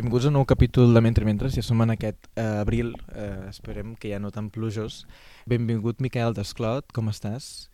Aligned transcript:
Benvinguts 0.00 0.24
a 0.24 0.28
un 0.30 0.38
nou 0.38 0.46
capítol 0.48 0.94
de 0.96 1.00
Mentre 1.04 1.26
Mentres, 1.28 1.52
ja 1.52 1.60
som 1.60 1.82
en 1.84 1.90
aquest 1.92 2.30
eh, 2.32 2.42
abril, 2.62 2.94
eh, 3.12 3.50
esperem 3.50 3.90
que 4.00 4.08
ja 4.08 4.16
no 4.16 4.30
tan 4.32 4.46
plujós. 4.48 5.02
Benvingut 5.44 5.98
Miquel 6.00 6.32
Desclot, 6.32 6.86
com 6.96 7.10
estàs? 7.12 7.68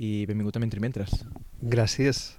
I 0.00 0.24
benvingut 0.24 0.56
a 0.56 0.62
Mentre 0.62 0.80
Mentres. 0.80 1.12
Gràcies. 1.60 2.38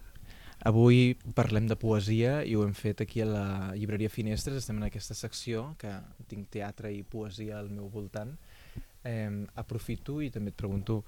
Avui 0.66 1.14
parlem 1.38 1.68
de 1.70 1.78
poesia 1.78 2.40
i 2.42 2.56
ho 2.58 2.64
hem 2.66 2.74
fet 2.74 3.04
aquí 3.06 3.22
a 3.22 3.28
la 3.30 3.46
llibreria 3.76 4.10
Finestres, 4.10 4.64
estem 4.64 4.82
en 4.82 4.88
aquesta 4.88 5.14
secció 5.14 5.76
que 5.78 5.92
tinc 6.26 6.50
teatre 6.50 6.90
i 6.90 7.04
poesia 7.06 7.60
al 7.60 7.70
meu 7.70 7.86
voltant. 7.86 8.34
Eh, 9.06 9.30
aprofito 9.54 10.24
i 10.26 10.32
també 10.34 10.56
et 10.56 10.58
pregunto 10.58 11.04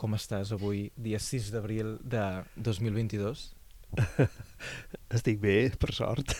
com 0.00 0.16
estàs 0.16 0.56
avui, 0.56 0.86
dia 0.96 1.20
6 1.20 1.52
d'abril 1.52 1.98
de 2.00 2.24
2022? 2.56 3.50
Estic 5.20 5.44
bé, 5.44 5.58
per 5.76 5.92
sort. 5.92 6.32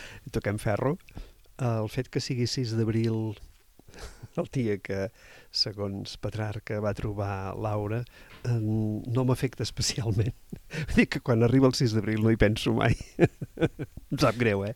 Toquem 0.36 0.60
ferro. 0.62 0.96
El 1.56 1.88
fet 1.88 2.10
que 2.12 2.20
sigui 2.20 2.46
6 2.50 2.74
d'abril, 2.76 3.36
el 4.40 4.48
dia 4.52 4.76
que, 4.82 5.06
segons 5.56 6.18
Petrarca, 6.20 6.80
va 6.84 6.92
trobar 6.96 7.56
Laura, 7.56 8.02
no 8.46 9.24
m'afecta 9.26 9.64
especialment. 9.64 10.34
Vull 10.90 11.00
dir 11.00 11.06
que 11.10 11.22
quan 11.24 11.42
arriba 11.46 11.70
el 11.70 11.76
6 11.78 11.96
d'abril 11.96 12.22
no 12.24 12.32
hi 12.32 12.38
penso 12.40 12.74
mai. 12.76 12.96
em 13.56 14.20
sap 14.20 14.36
greu, 14.40 14.66
eh? 14.68 14.74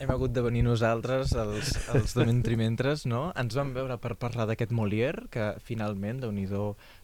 Hem 0.00 0.10
hagut 0.14 0.32
de 0.32 0.44
venir 0.46 0.64
nosaltres, 0.66 1.34
els, 1.36 1.74
els 1.94 2.16
de 2.16 2.26
Mentrimentres, 2.28 3.04
no? 3.10 3.28
Ens 3.40 3.56
vam 3.58 3.74
veure 3.76 4.00
per 4.00 4.16
parlar 4.20 4.48
d'aquest 4.50 4.72
Molière, 4.72 5.28
que 5.30 5.52
finalment, 5.66 6.24
de 6.24 6.32
nhi 6.32 6.48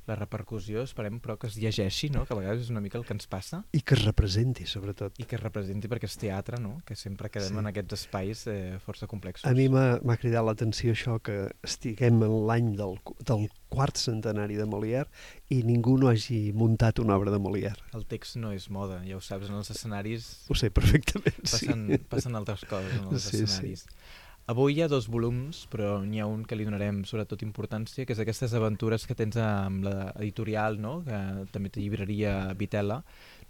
la 0.06 0.16
repercussió, 0.18 0.84
esperem 0.86 1.18
però 1.22 1.36
que 1.40 1.48
es 1.50 1.56
llegeixi, 1.58 2.10
no? 2.14 2.24
que 2.26 2.34
a 2.34 2.38
vegades 2.38 2.66
és 2.66 2.72
una 2.72 2.82
mica 2.84 2.98
el 2.98 3.04
que 3.06 3.14
ens 3.16 3.26
passa. 3.30 3.62
I 3.76 3.82
que 3.82 3.96
es 3.98 4.04
representi, 4.04 4.66
sobretot. 4.70 5.18
I 5.22 5.26
que 5.28 5.38
es 5.38 5.42
representi 5.42 5.90
perquè 5.90 6.08
és 6.08 6.16
teatre, 6.20 6.60
no? 6.62 6.76
que 6.86 6.96
sempre 6.98 7.30
quedem 7.32 7.54
sí. 7.54 7.60
en 7.62 7.70
aquests 7.72 7.98
espais 8.00 8.44
eh, 8.52 8.76
força 8.84 9.08
complexos. 9.10 9.48
A 9.50 9.54
mi 9.56 9.68
m'ha 9.72 10.18
cridat 10.20 10.46
l'atenció 10.46 10.94
això 10.94 11.18
que 11.22 11.46
estiguem 11.66 12.22
en 12.26 12.36
l'any 12.48 12.74
del, 12.78 12.98
del 13.26 13.48
quart 13.72 13.98
centenari 13.98 14.58
de 14.58 14.66
Molière 14.70 15.10
i 15.52 15.62
ningú 15.66 15.96
no 16.00 16.10
hagi 16.10 16.52
muntat 16.56 17.00
una 17.02 17.16
obra 17.18 17.34
de 17.34 17.40
Molière. 17.42 17.78
El 17.96 18.06
text 18.06 18.38
no 18.40 18.52
és 18.54 18.68
moda, 18.70 19.00
ja 19.06 19.18
ho 19.18 19.24
saps, 19.24 19.50
en 19.50 19.58
els 19.58 19.72
escenaris... 19.74 20.28
Ho 20.50 20.58
sé 20.58 20.70
perfectament, 20.74 21.42
passen, 21.42 21.88
sí. 21.90 22.00
Passen 22.12 22.38
altres 22.38 22.62
coses 22.70 22.94
en 23.00 23.10
els 23.10 23.26
sí, 23.26 23.42
escenaris. 23.42 23.86
Sí. 23.86 24.24
Avui 24.46 24.76
hi 24.76 24.82
ha 24.84 24.86
dos 24.86 25.08
volums, 25.10 25.64
però 25.72 25.96
n'hi 26.06 26.20
ha 26.22 26.26
un 26.30 26.44
que 26.46 26.54
li 26.54 26.62
donarem 26.62 27.00
sobretot 27.02 27.40
importància, 27.42 28.04
que 28.06 28.14
és 28.14 28.20
aquestes 28.22 28.52
aventures 28.54 29.02
que 29.10 29.16
tens 29.18 29.34
amb 29.42 29.82
l'editorial, 29.82 30.76
no? 30.78 31.00
que 31.02 31.18
també 31.50 31.72
té 31.74 31.80
llibreria 31.82 32.52
Vitela. 32.54 33.00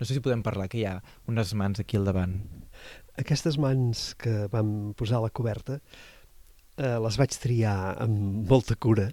No 0.01 0.07
sé 0.09 0.17
si 0.17 0.23
podem 0.25 0.41
parlar, 0.47 0.71
que 0.73 0.79
hi 0.81 0.87
ha 0.89 0.95
unes 1.29 1.53
mans 1.53 1.83
aquí 1.83 1.99
al 2.01 2.09
davant. 2.09 2.39
Aquestes 3.21 3.59
mans 3.61 4.15
que 4.17 4.47
vam 4.49 4.95
posar 4.97 5.19
a 5.19 5.27
la 5.27 5.33
coberta 5.37 5.77
eh, 5.77 6.97
les 7.05 7.19
vaig 7.21 7.37
triar 7.43 7.77
amb 8.01 8.49
molta 8.49 8.79
cura 8.81 9.11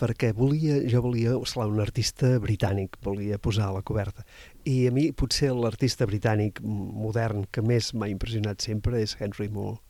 perquè 0.00 0.30
volia, 0.32 0.78
jo 0.88 1.02
volia 1.04 1.34
esclar, 1.36 1.66
un 1.68 1.82
artista 1.84 2.38
britànic, 2.40 2.96
volia 3.04 3.36
posar 3.36 3.66
a 3.68 3.74
la 3.76 3.84
coberta. 3.84 4.24
I 4.64 4.86
a 4.88 4.94
mi 4.96 5.10
potser 5.12 5.52
l'artista 5.52 6.08
britànic 6.08 6.64
modern 6.64 7.44
que 7.52 7.60
més 7.60 7.92
m'ha 7.92 8.08
impressionat 8.08 8.64
sempre 8.64 9.04
és 9.04 9.12
Henry 9.20 9.50
Moore 9.52 9.82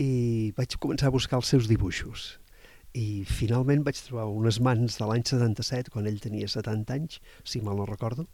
i 0.00 0.52
vaig 0.56 0.78
començar 0.80 1.10
a 1.10 1.14
buscar 1.14 1.40
els 1.40 1.50
seus 1.52 1.68
dibuixos. 1.68 2.38
I 2.96 3.22
finalment 3.28 3.84
vaig 3.86 4.00
trobar 4.02 4.26
unes 4.32 4.58
mans 4.64 4.96
de 4.98 5.06
l'any 5.06 5.22
77, 5.28 5.92
quan 5.94 6.08
ell 6.10 6.18
tenia 6.22 6.48
70 6.48 6.96
anys, 6.96 7.20
si 7.44 7.60
mal 7.62 7.78
no 7.78 7.86
recordo, 7.86 8.26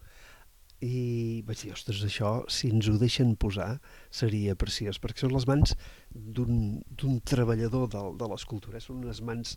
i 0.85 1.43
vaig 1.49 1.63
dir, 1.65 1.73
ostres, 1.73 2.03
això, 2.05 2.31
si 2.53 2.69
ens 2.69 2.89
ho 2.89 2.97
deixen 3.01 3.33
posar, 3.41 3.79
seria 4.13 4.55
preciós, 4.61 5.01
perquè 5.01 5.25
són 5.25 5.33
les 5.33 5.47
mans 5.49 5.73
d'un 6.13 7.19
treballador 7.25 7.89
de, 7.93 8.03
de 8.21 8.29
l'escultura, 8.29 8.81
són 8.85 9.01
unes 9.05 9.23
mans 9.25 9.57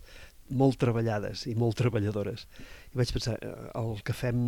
molt 0.50 0.80
treballades 0.80 1.44
i 1.46 1.54
molt 1.54 1.78
treballadores. 1.78 2.46
I 2.90 3.00
vaig 3.02 3.12
pensar, 3.14 3.36
eh, 3.44 3.70
el 3.78 4.00
que 4.04 4.16
fem 4.16 4.40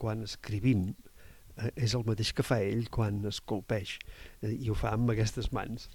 quan 0.00 0.24
escrivim 0.24 0.88
eh, 0.90 1.70
és 1.76 1.94
el 1.94 2.08
mateix 2.08 2.32
que 2.34 2.46
fa 2.46 2.58
ell 2.64 2.88
quan 2.90 3.20
esculpeix, 3.28 3.98
eh, 4.40 4.54
i 4.56 4.72
ho 4.72 4.78
fa 4.80 4.96
amb 4.96 5.12
aquestes 5.14 5.52
mans 5.52 5.90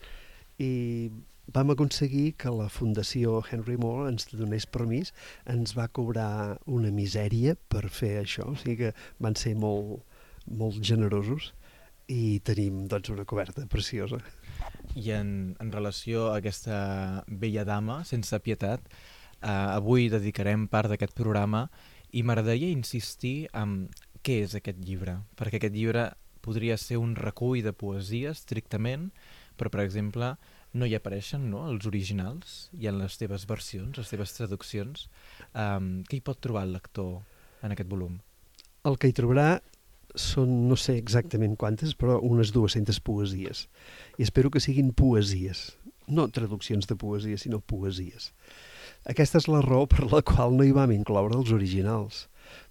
i 0.59 1.09
vam 1.53 1.71
aconseguir 1.73 2.33
que 2.37 2.51
la 2.53 2.67
Fundació 2.69 3.39
Henry 3.49 3.77
Moore 3.81 4.11
ens 4.11 4.27
donés 4.31 4.67
permís, 4.69 5.13
ens 5.49 5.73
va 5.77 5.87
cobrar 5.87 6.59
una 6.67 6.91
misèria 6.93 7.55
per 7.71 7.87
fer 7.89 8.19
això, 8.21 8.51
o 8.51 8.57
sigui 8.59 8.77
que 8.83 8.91
van 9.23 9.37
ser 9.39 9.55
molt, 9.57 10.03
molt 10.45 10.81
generosos 10.85 11.53
i 12.09 12.39
tenim 12.45 12.85
doncs, 12.89 13.11
una 13.13 13.25
coberta 13.25 13.65
preciosa. 13.69 14.19
I 14.97 15.13
en, 15.13 15.31
en 15.61 15.71
relació 15.71 16.29
a 16.29 16.39
aquesta 16.39 17.23
vella 17.27 17.65
dama, 17.65 18.01
sense 18.05 18.39
pietat, 18.45 18.85
eh, 19.41 19.49
avui 19.49 20.09
dedicarem 20.09 20.67
part 20.67 20.89
d'aquest 20.89 21.13
programa 21.17 21.67
i 22.11 22.23
m'agradaria 22.25 22.73
insistir 22.73 23.47
en 23.53 23.83
què 24.25 24.41
és 24.45 24.55
aquest 24.57 24.81
llibre, 24.83 25.19
perquè 25.37 25.61
aquest 25.61 25.77
llibre 25.77 26.09
podria 26.41 26.77
ser 26.81 26.97
un 26.97 27.13
recull 27.15 27.61
de 27.63 27.73
poesia 27.75 28.33
estrictament, 28.33 29.09
però 29.59 29.71
per 29.73 29.83
exemple 29.83 30.33
no 30.73 30.85
hi 30.85 30.95
apareixen 30.97 31.49
no, 31.51 31.65
els 31.71 31.87
originals 31.89 32.69
i 32.77 32.89
en 32.89 32.99
les 33.01 33.17
teves 33.19 33.45
versions, 33.49 33.97
les 33.97 34.11
teves 34.11 34.35
traduccions. 34.37 35.07
Um, 35.53 35.99
què 36.07 36.19
hi 36.19 36.25
pot 36.25 36.39
trobar 36.43 36.67
el 36.67 36.75
lector 36.77 37.19
en 37.65 37.73
aquest 37.73 37.89
volum? 37.89 38.19
El 38.87 38.97
que 39.01 39.09
hi 39.09 39.15
trobarà 39.15 39.57
són, 40.15 40.69
no 40.69 40.77
sé 40.79 40.95
exactament 40.97 41.57
quantes, 41.59 41.95
però 41.97 42.19
unes 42.25 42.53
200 42.55 43.01
poesies. 43.05 43.67
I 44.17 44.25
espero 44.25 44.49
que 44.53 44.61
siguin 44.63 44.93
poesies, 44.93 45.73
no 46.07 46.27
traduccions 46.33 46.89
de 46.89 46.97
poesia, 46.97 47.37
sinó 47.37 47.59
poesies. 47.61 48.31
Aquesta 49.09 49.39
és 49.39 49.47
la 49.49 49.61
raó 49.65 49.85
per 49.89 50.09
la 50.09 50.23
qual 50.25 50.55
no 50.57 50.65
hi 50.65 50.73
vam 50.75 50.91
incloure 50.93 51.37
els 51.37 51.53
originals, 51.55 52.27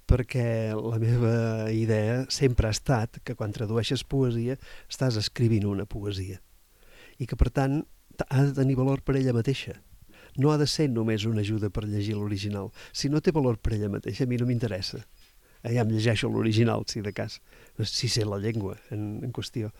perquè 0.09 0.75
la 0.75 0.99
meva 1.03 1.71
idea 1.73 2.25
sempre 2.33 2.69
ha 2.69 2.75
estat 2.75 3.21
que 3.25 3.37
quan 3.39 3.55
tradueixes 3.55 4.05
poesia 4.05 4.59
estàs 4.89 5.19
escrivint 5.21 5.67
una 5.69 5.87
poesia 5.87 6.41
i 7.19 7.27
que, 7.27 7.37
per 7.39 7.51
tant, 7.55 7.83
ha 8.27 8.43
de 8.45 8.55
tenir 8.57 8.77
valor 8.79 9.03
per 9.03 9.17
ella 9.19 9.35
mateixa. 9.37 9.77
No 10.39 10.53
ha 10.53 10.59
de 10.59 10.67
ser 10.71 10.89
només 10.91 11.27
una 11.27 11.43
ajuda 11.43 11.71
per 11.71 11.87
llegir 11.87 12.17
l'original. 12.17 12.71
Si 12.93 13.11
no 13.11 13.21
té 13.21 13.35
valor 13.35 13.59
per 13.59 13.75
ella 13.75 13.91
mateixa, 13.91 14.25
a 14.25 14.31
mi 14.31 14.39
no 14.39 14.47
m'interessa. 14.47 15.03
Eh, 15.63 15.75
ja 15.75 15.83
em 15.83 15.91
llegeixo 15.91 16.31
l'original, 16.31 16.87
si 16.87 17.03
de 17.03 17.13
cas, 17.13 17.41
si 17.83 18.09
sé 18.09 18.25
la 18.27 18.39
llengua 18.43 18.77
en, 18.95 19.19
en 19.27 19.35
qüestió. 19.35 19.73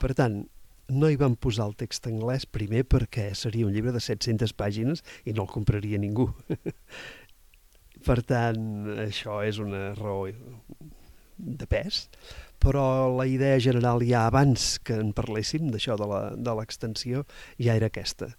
Per 0.00 0.12
tant, 0.16 0.42
no 0.92 1.08
hi 1.08 1.18
vam 1.20 1.36
posar 1.36 1.68
el 1.70 1.76
text 1.78 2.08
anglès 2.08 2.46
primer 2.48 2.82
perquè 2.88 3.30
seria 3.38 3.66
un 3.68 3.72
llibre 3.74 3.92
de 3.94 4.00
700 4.02 4.52
pàgines 4.56 5.04
i 5.24 5.36
no 5.36 5.46
el 5.46 5.52
compraria 5.52 6.00
ningú. 6.00 6.30
per 8.08 8.20
tant, 8.26 8.64
això 9.04 9.40
és 9.46 9.60
una 9.62 9.92
raó 9.98 10.26
de 11.36 11.66
pes 11.66 12.06
però 12.62 13.10
la 13.16 13.26
idea 13.26 13.58
general 13.60 14.04
ja 14.06 14.26
abans 14.28 14.78
que 14.86 14.94
en 14.94 15.12
parléssim 15.16 15.70
d'això 15.72 15.98
de 15.98 16.54
l'extensió 16.54 17.24
ja 17.58 17.74
era 17.74 17.90
aquesta, 17.90 18.30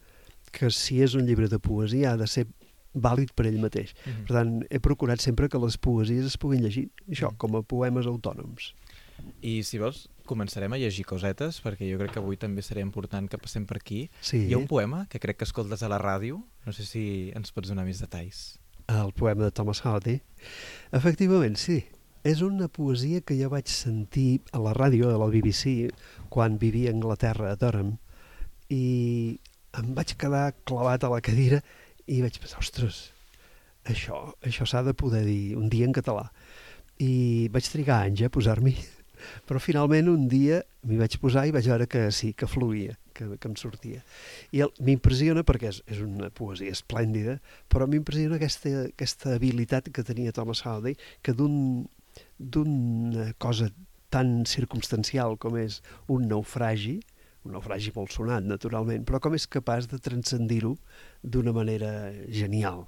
que 0.54 0.72
si 0.72 1.02
és 1.04 1.18
un 1.20 1.28
llibre 1.28 1.50
de 1.52 1.60
poesia 1.60 2.14
ha 2.14 2.20
de 2.20 2.30
ser 2.30 2.48
vàlid 2.94 3.34
per 3.36 3.48
ell 3.50 3.60
mateix. 3.60 3.94
Mm 3.94 4.12
-hmm. 4.12 4.26
Per 4.28 4.36
tant, 4.36 4.66
he 4.70 4.80
procurat 4.80 5.20
sempre 5.20 5.50
que 5.50 5.58
les 5.58 5.78
poesies 5.78 6.26
es 6.26 6.38
puguin 6.38 6.62
llegir, 6.62 6.90
això, 7.10 7.28
mm 7.28 7.34
-hmm. 7.34 7.38
com 7.38 7.56
a 7.56 7.62
poemes 7.64 8.06
autònoms. 8.06 8.74
I 9.42 9.64
si 9.64 9.78
vols, 9.78 10.10
començarem 10.26 10.74
a 10.74 10.78
llegir 10.78 11.06
cosetes, 11.06 11.62
perquè 11.64 11.90
jo 11.92 11.98
crec 11.98 12.14
que 12.14 12.20
avui 12.20 12.38
també 12.38 12.62
serà 12.62 12.82
important 12.82 13.30
que 13.30 13.38
passem 13.38 13.66
per 13.66 13.78
aquí. 13.78 14.10
Sí. 14.22 14.48
Hi 14.48 14.54
ha 14.54 14.58
un 14.58 14.68
poema 14.68 15.08
que 15.10 15.20
crec 15.20 15.38
que 15.38 15.46
escoltes 15.46 15.84
a 15.84 15.90
la 15.90 16.00
ràdio, 16.00 16.44
no 16.66 16.72
sé 16.72 16.84
si 16.84 17.32
ens 17.36 17.52
pots 17.52 17.70
donar 17.70 17.86
més 17.86 18.00
detalls. 18.00 18.60
El 18.88 19.14
poema 19.14 19.46
de 19.46 19.52
Thomas 19.52 19.86
Hardy. 19.86 20.22
Efectivament, 20.92 21.56
sí. 21.56 21.86
És 22.24 22.40
una 22.40 22.70
poesia 22.72 23.20
que 23.20 23.36
jo 23.36 23.50
vaig 23.52 23.68
sentir 23.68 24.40
a 24.56 24.60
la 24.64 24.72
ràdio 24.72 25.10
de 25.12 25.18
la 25.20 25.28
BBC 25.28 25.90
quan 26.32 26.56
vivia 26.60 26.94
a 26.94 26.96
Anglaterra, 26.96 27.50
a 27.52 27.58
Durham, 27.60 27.98
i 28.72 29.40
em 29.76 29.90
vaig 29.98 30.14
quedar 30.16 30.54
clavat 30.64 31.04
a 31.04 31.10
la 31.12 31.20
cadira 31.20 31.60
i 32.08 32.22
vaig 32.24 32.38
pensar, 32.40 32.62
ostres, 32.64 33.00
això, 33.92 34.22
això 34.40 34.64
s'ha 34.64 34.86
de 34.88 34.94
poder 34.96 35.26
dir 35.28 35.58
un 35.60 35.68
dia 35.68 35.84
en 35.84 35.96
català. 35.96 36.30
I 37.04 37.50
vaig 37.52 37.68
trigar 37.74 38.06
anys 38.06 38.24
a 38.24 38.30
posar-m'hi, 38.32 38.78
però 39.50 39.60
finalment 39.60 40.08
un 40.14 40.30
dia 40.32 40.62
m'hi 40.88 41.00
vaig 41.02 41.18
posar 41.20 41.44
i 41.50 41.52
vaig 41.56 41.68
veure 41.74 41.90
que 41.92 42.06
sí, 42.16 42.32
que 42.32 42.48
fluïa, 42.48 42.96
que, 43.12 43.34
que 43.36 43.52
em 43.52 43.58
sortia. 43.60 44.00
I 44.56 44.64
m'impressiona, 44.80 45.44
perquè 45.44 45.74
és, 45.74 45.82
és 45.92 46.00
una 46.06 46.32
poesia 46.32 46.72
esplèndida, 46.72 47.36
però 47.68 47.90
m'impressiona 47.92 48.40
aquesta, 48.40 48.86
aquesta 48.94 49.36
habilitat 49.36 49.92
que 49.92 50.08
tenia 50.08 50.32
Thomas 50.32 50.64
Hardy, 50.64 50.96
que 51.20 51.36
d'un 51.36 51.84
d'una 52.38 53.34
cosa 53.38 53.70
tan 54.14 54.44
circumstancial 54.46 55.38
com 55.42 55.58
és 55.58 55.80
un 56.12 56.28
naufragi, 56.30 57.00
un 57.44 57.56
naufragi 57.58 57.94
molt 57.96 58.14
sonat, 58.14 58.46
naturalment, 58.46 59.06
però 59.08 59.20
com 59.24 59.34
és 59.36 59.48
capaç 59.50 59.90
de 59.92 60.00
transcendir-ho 60.00 60.76
d'una 61.24 61.54
manera 61.56 62.12
genial, 62.30 62.86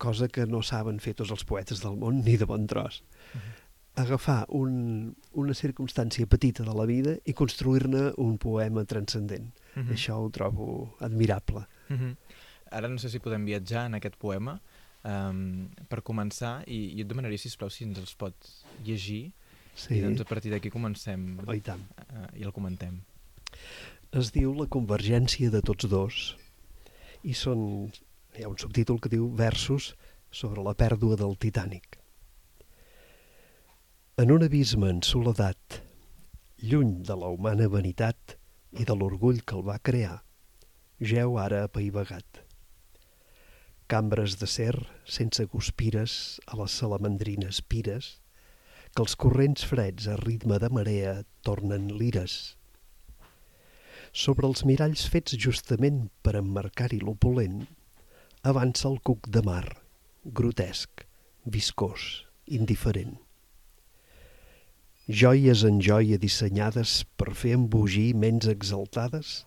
cosa 0.00 0.28
que 0.28 0.46
no 0.48 0.62
saben 0.64 1.02
fer 1.04 1.14
tots 1.18 1.34
els 1.34 1.44
poetes 1.44 1.84
del 1.84 1.98
món 2.00 2.24
ni 2.24 2.38
de 2.40 2.48
bon 2.48 2.66
tros. 2.66 3.02
Uh 3.34 3.40
-huh. 3.40 3.60
agafar 3.96 4.44
un, 4.48 5.14
una 5.32 5.54
circumstància 5.54 6.26
petita 6.26 6.64
de 6.64 6.74
la 6.74 6.84
vida 6.84 7.16
i 7.24 7.32
construir-ne 7.32 8.12
un 8.16 8.38
poema 8.38 8.84
transcendent. 8.84 9.54
Mm 9.74 9.82
-hmm. 9.82 9.92
Això 9.92 10.14
ho 10.14 10.30
trobo 10.30 10.96
admirable. 10.98 11.66
Mm 11.88 11.96
-hmm. 11.96 12.16
Ara 12.70 12.88
no 12.88 12.98
sé 12.98 13.08
si 13.08 13.18
podem 13.18 13.44
viatjar 13.44 13.86
en 13.86 13.94
aquest 13.94 14.16
poema 14.16 14.60
um, 15.04 15.68
per 15.90 16.02
començar 16.06 16.62
i, 16.66 16.80
i 16.96 17.04
et 17.04 17.10
demanaria, 17.10 17.40
sisplau, 17.40 17.70
si 17.72 17.86
ens 17.86 18.00
els 18.00 18.14
pots 18.18 18.62
llegir 18.86 19.32
sí. 19.74 19.98
i 19.98 20.02
doncs 20.04 20.24
a 20.24 20.28
partir 20.28 20.52
d'aquí 20.54 20.72
comencem 20.72 21.34
oh, 21.44 21.52
i, 21.54 21.62
tant. 21.64 21.84
Uh, 22.08 22.28
i 22.40 22.46
el 22.46 22.54
comentem. 22.56 23.00
Es 24.14 24.30
diu 24.34 24.54
La 24.56 24.68
convergència 24.70 25.50
de 25.50 25.60
tots 25.64 25.88
dos 25.90 26.22
i 27.24 27.34
són, 27.36 27.90
hi 28.36 28.44
ha 28.44 28.50
un 28.50 28.60
subtítol 28.60 29.00
que 29.00 29.12
diu 29.12 29.30
Versos 29.38 29.92
sobre 30.34 30.62
la 30.66 30.74
pèrdua 30.78 31.16
del 31.18 31.36
Titànic. 31.40 31.98
En 34.20 34.30
un 34.30 34.44
abisme 34.46 34.90
en 34.92 35.00
soledat, 35.02 35.80
lluny 36.62 37.00
de 37.06 37.16
la 37.18 37.32
humana 37.34 37.66
vanitat 37.70 38.36
i 38.78 38.86
de 38.86 38.94
l'orgull 38.94 39.40
que 39.42 39.56
el 39.58 39.64
va 39.66 39.80
crear, 39.82 40.20
geu 41.02 41.38
ara 41.42 41.64
apaivagat. 41.66 42.43
Cambres 43.86 44.38
de 44.40 44.48
ser 44.48 44.74
sense 45.04 45.44
guspires 45.52 46.14
a 46.46 46.58
les 46.60 46.76
salamandrines 46.80 47.60
pires, 47.60 48.14
que 48.94 49.04
els 49.04 49.16
corrents 49.24 49.66
freds 49.70 50.06
a 50.08 50.16
ritme 50.20 50.60
de 50.62 50.70
marea 50.72 51.16
tornen 51.46 51.90
lires. 51.98 52.56
Sobre 54.12 54.46
els 54.48 54.64
miralls 54.68 55.04
fets 55.10 55.36
justament 55.46 56.06
per 56.22 56.36
emmarcar-hi 56.40 57.02
l'opulent, 57.02 57.60
avança 58.54 58.88
el 58.92 59.00
cuc 59.02 59.28
de 59.28 59.42
mar, 59.44 59.66
grotesc, 60.24 61.04
viscós, 61.44 62.24
indiferent 62.46 63.18
joies 65.08 65.64
en 65.68 65.82
joia 65.84 66.16
dissenyades 66.16 67.04
per 67.20 67.34
fer 67.36 67.52
embogir 67.58 68.14
ments 68.16 68.48
exaltades, 68.48 69.44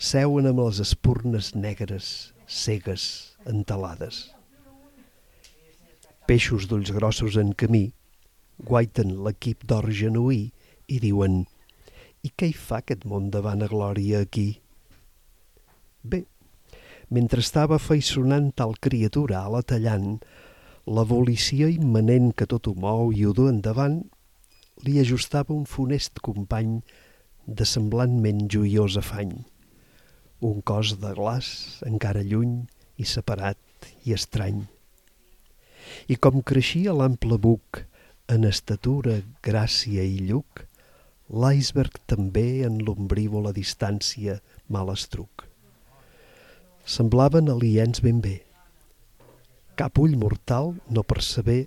seuen 0.00 0.46
amb 0.48 0.62
les 0.64 0.78
espurnes 0.80 1.50
negres, 1.52 2.32
cegues, 2.48 3.02
entelades. 3.44 4.30
Peixos 6.24 6.64
d'ulls 6.70 6.88
grossos 6.96 7.36
en 7.36 7.50
camí 7.52 7.90
guaiten 8.64 9.12
l'equip 9.26 9.66
d'or 9.68 9.90
genuí 9.92 10.40
i 10.88 11.02
diuen 11.04 11.42
«I 12.24 12.32
què 12.32 12.48
hi 12.48 12.56
fa 12.56 12.80
aquest 12.80 13.04
món 13.04 13.28
de 13.34 13.44
vana 13.44 13.68
glòria 13.68 14.24
aquí?» 14.24 14.62
Bé, 16.00 16.24
mentre 17.12 17.44
estava 17.44 17.76
feissonant 17.76 18.54
tal 18.56 18.72
criatura 18.80 19.44
a 19.44 19.52
la 19.52 19.60
tallant, 19.60 20.16
l'abolició 20.88 21.68
immanent 21.68 22.32
que 22.32 22.48
tot 22.48 22.72
ho 22.72 22.76
mou 22.88 23.12
i 23.12 23.28
ho 23.28 23.36
du 23.36 23.50
endavant 23.52 24.00
li 24.80 24.96
ajustava 25.04 25.52
un 25.52 25.68
funest 25.68 26.24
company 26.24 26.78
de 27.44 27.68
semblantment 27.68 28.46
joiós 28.48 28.96
afany. 28.96 29.42
Un 30.40 30.62
cos 30.64 30.94
de 31.00 31.12
glaç 31.16 31.48
encara 31.88 32.22
lluny 32.24 32.62
i 32.96 33.04
separat 33.04 33.88
i 34.08 34.14
estrany. 34.16 34.62
I 36.08 36.16
com 36.16 36.40
creixia 36.46 36.94
l'ample 36.96 37.36
buc 37.38 37.82
en 38.30 38.46
estatura, 38.48 39.18
gràcia 39.44 40.04
i 40.06 40.18
lluc, 40.30 40.64
l'iceberg 41.30 42.00
també 42.10 42.64
en 42.66 42.80
l'ombrívola 42.86 43.52
distància 43.52 44.40
mal 44.68 44.90
estruc. 44.94 45.46
Semblaven 46.84 47.50
aliens 47.52 48.00
ben 48.02 48.20
bé. 48.24 48.40
Cap 49.76 50.00
ull 50.00 50.16
mortal 50.20 50.74
no 50.88 51.04
perceber 51.04 51.62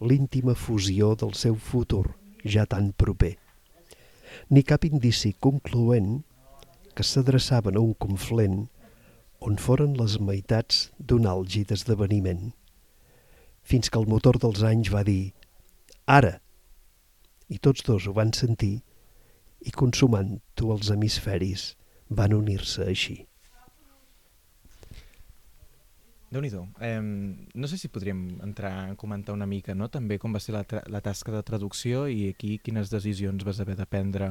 l'íntima 0.00 0.54
fusió 0.54 1.14
del 1.18 1.34
seu 1.38 1.58
futur– 1.58 2.06
ja 2.44 2.66
tan 2.66 2.92
proper, 2.92 3.36
ni 4.50 4.62
cap 4.66 4.84
indici 4.84 5.32
concloent 5.38 6.22
que 6.94 7.06
s'adreçaven 7.06 7.76
a 7.78 7.82
un 7.82 7.94
conflent 7.94 8.66
on 9.42 9.58
foren 9.58 9.96
les 9.98 10.18
meitats 10.20 10.84
d'un 10.98 11.26
àlgid 11.26 11.72
esdeveniment, 11.74 12.52
fins 13.62 13.90
que 13.90 13.98
el 13.98 14.08
motor 14.10 14.38
dels 14.42 14.62
anys 14.66 14.92
va 14.94 15.02
dir 15.08 15.32
«Ara!» 16.06 16.38
i 17.48 17.58
tots 17.58 17.84
dos 17.88 18.06
ho 18.06 18.14
van 18.16 18.32
sentir 18.36 18.78
i 19.66 19.74
consumant-ho 19.74 20.72
els 20.74 20.90
hemisferis 20.94 21.72
van 22.08 22.34
unir-se 22.36 22.86
així 22.86 23.18
déu 26.32 26.40
nhi 26.40 26.50
eh, 26.80 27.00
No 27.54 27.68
sé 27.68 27.76
si 27.76 27.90
podríem 27.92 28.40
entrar 28.42 28.72
a 28.72 28.94
comentar 28.96 29.34
una 29.34 29.46
mica, 29.46 29.74
no? 29.74 29.90
També 29.92 30.18
com 30.18 30.32
va 30.32 30.40
ser 30.40 30.54
la, 30.56 30.64
la 30.88 31.02
tasca 31.04 31.32
de 31.34 31.42
traducció 31.44 32.06
i 32.08 32.30
aquí 32.32 32.56
quines 32.64 32.90
decisions 32.90 33.44
vas 33.44 33.60
haver 33.60 33.76
de 33.76 33.86
prendre, 33.86 34.30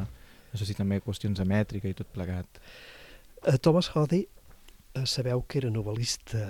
no 0.52 0.60
sé 0.60 0.68
si 0.68 0.78
també 0.78 1.02
qüestions 1.04 1.40
de 1.40 1.48
mètrica 1.48 1.90
i 1.90 1.98
tot 1.98 2.12
plegat. 2.14 2.62
Uh, 3.42 3.58
Thomas 3.58 3.90
Hardy, 3.94 4.26
uh, 4.26 5.06
sabeu 5.10 5.42
que 5.48 5.62
era 5.62 5.72
novel·lista 5.74 6.42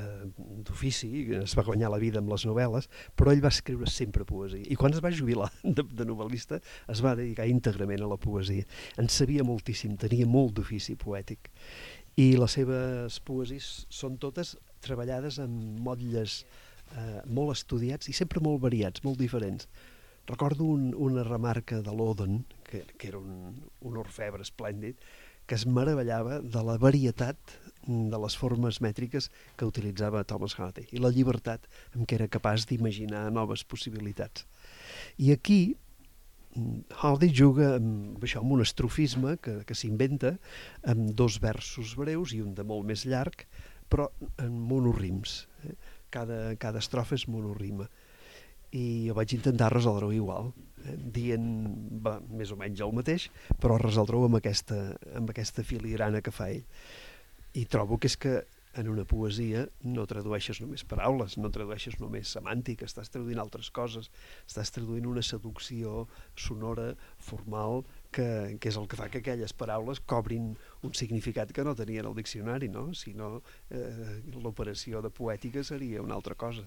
d'ofici, 0.68 1.12
es 1.42 1.56
va 1.58 1.66
guanyar 1.68 1.94
la 1.94 2.02
vida 2.02 2.20
amb 2.20 2.34
les 2.34 2.46
novel·les, 2.50 2.90
però 3.16 3.32
ell 3.32 3.44
va 3.44 3.54
escriure 3.54 3.90
sempre 3.90 4.28
poesia. 4.28 4.66
I 4.68 4.78
quan 4.80 4.98
es 4.98 5.04
va 5.04 5.14
jubilar 5.14 5.52
de, 5.78 5.86
de 5.86 6.08
novel·lista 6.10 6.60
es 6.92 7.04
va 7.06 7.16
dedicar 7.20 7.50
íntegrament 7.50 8.04
a 8.04 8.12
la 8.12 8.20
poesia. 8.22 8.68
En 9.02 9.10
sabia 9.10 9.48
moltíssim, 9.48 9.98
tenia 10.02 10.30
molt 10.30 10.58
d'ofici 10.60 10.98
poètic 11.00 11.54
i 12.20 12.34
les 12.36 12.58
seves 12.58 13.20
poesies 13.24 13.86
són 13.94 14.18
totes 14.20 14.56
treballades 14.84 15.38
amb 15.40 15.80
motlles 15.86 16.42
eh, 16.42 17.22
molt 17.26 17.56
estudiats 17.56 18.10
i 18.12 18.16
sempre 18.16 18.42
molt 18.44 18.62
variats, 18.66 19.04
molt 19.06 19.20
diferents. 19.22 19.68
Recordo 20.28 20.68
un, 20.68 20.92
una 20.94 21.24
remarca 21.28 21.82
de 21.82 21.94
l'Oden, 21.96 22.42
que, 22.72 22.86
que 22.98 23.12
era 23.12 23.20
un, 23.20 23.60
un 23.86 24.00
orfebre 24.02 24.46
esplèndid, 24.48 24.98
que 25.46 25.58
es 25.60 25.66
meravellava 25.68 26.40
de 26.40 26.64
la 26.64 26.78
varietat 26.80 27.56
de 27.86 28.18
les 28.24 28.36
formes 28.38 28.78
mètriques 28.80 29.30
que 29.60 29.68
utilitzava 29.68 30.24
Thomas 30.24 30.54
Hardy 30.56 30.86
i 30.94 31.02
la 31.02 31.12
llibertat 31.12 31.66
amb 31.96 32.06
què 32.06 32.20
era 32.20 32.30
capaç 32.32 32.68
d'imaginar 32.70 33.26
noves 33.34 33.66
possibilitats. 33.66 34.46
I 35.18 35.34
aquí 35.34 35.62
Hardy 37.02 37.32
juga 37.34 37.76
amb, 37.78 38.22
això, 38.24 38.42
amb 38.42 38.58
un 38.58 38.64
estrofisme 38.64 39.38
que, 39.44 39.62
que 39.68 39.78
s'inventa 39.78 40.36
amb 40.94 41.12
dos 41.18 41.40
versos 41.44 41.96
breus 42.00 42.36
i 42.36 42.42
un 42.44 42.54
de 42.56 42.66
molt 42.68 42.88
més 42.88 43.06
llarg, 43.08 43.46
però 43.92 44.10
en 44.40 44.56
monorrims. 44.72 45.46
Eh? 45.68 45.76
Cada, 46.12 46.42
cada 46.60 46.80
estrofa 46.84 47.16
és 47.16 47.28
monorrima. 47.32 47.88
I 48.76 49.08
jo 49.08 49.16
vaig 49.16 49.36
intentar 49.36 49.72
resoldre-ho 49.72 50.12
igual? 50.16 50.52
Dient 51.16 51.46
va, 52.06 52.20
més 52.30 52.52
o 52.52 52.58
menys 52.60 52.82
el 52.82 52.96
mateix, 52.96 53.30
però 53.62 53.78
resoldre-ho 53.82 54.26
amb 54.28 54.40
aquesta, 54.42 54.80
amb 55.16 55.30
aquesta 55.34 55.66
filigrana 55.68 56.22
que 56.22 56.34
fa 56.36 56.50
ell. 56.54 56.66
I 57.58 57.66
trobo 57.68 58.00
que 58.00 58.08
és 58.08 58.18
que 58.18 58.40
en 58.74 58.88
una 58.88 59.04
poesia 59.04 59.66
no 59.84 60.06
tradueixes 60.08 60.62
només 60.64 60.84
paraules, 60.88 61.36
no 61.38 61.52
tradueixes 61.52 61.98
només 62.00 62.32
semàntica, 62.32 62.88
estàs 62.88 63.12
traduint 63.12 63.42
altres 63.44 63.70
coses, 63.76 64.08
estàs 64.48 64.72
traduint 64.72 65.10
una 65.10 65.24
seducció 65.26 66.06
sonora, 66.40 66.94
formal, 67.20 67.84
que, 68.16 68.58
que 68.60 68.72
és 68.72 68.78
el 68.80 68.88
que 68.92 69.00
fa 69.00 69.10
que 69.12 69.20
aquelles 69.24 69.56
paraules 69.58 70.00
cobrin 70.08 70.54
un 70.88 70.96
significat 70.96 71.52
que 71.56 71.66
no 71.68 71.76
tenien 71.76 72.08
el 72.08 72.16
diccionari, 72.16 72.72
no? 72.72 72.90
Si 72.96 73.16
no, 73.18 73.42
eh, 73.72 74.22
l'operació 74.38 75.04
de 75.04 75.12
poètica 75.12 75.64
seria 75.68 76.04
una 76.04 76.16
altra 76.16 76.36
cosa. 76.40 76.64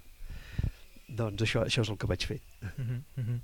Doncs 1.08 1.44
això, 1.44 1.64
això 1.64 1.84
és 1.84 1.92
el 1.92 2.00
que 2.00 2.10
vaig 2.10 2.28
fer. 2.28 2.40
Uh 2.60 2.84
-huh. 2.84 3.40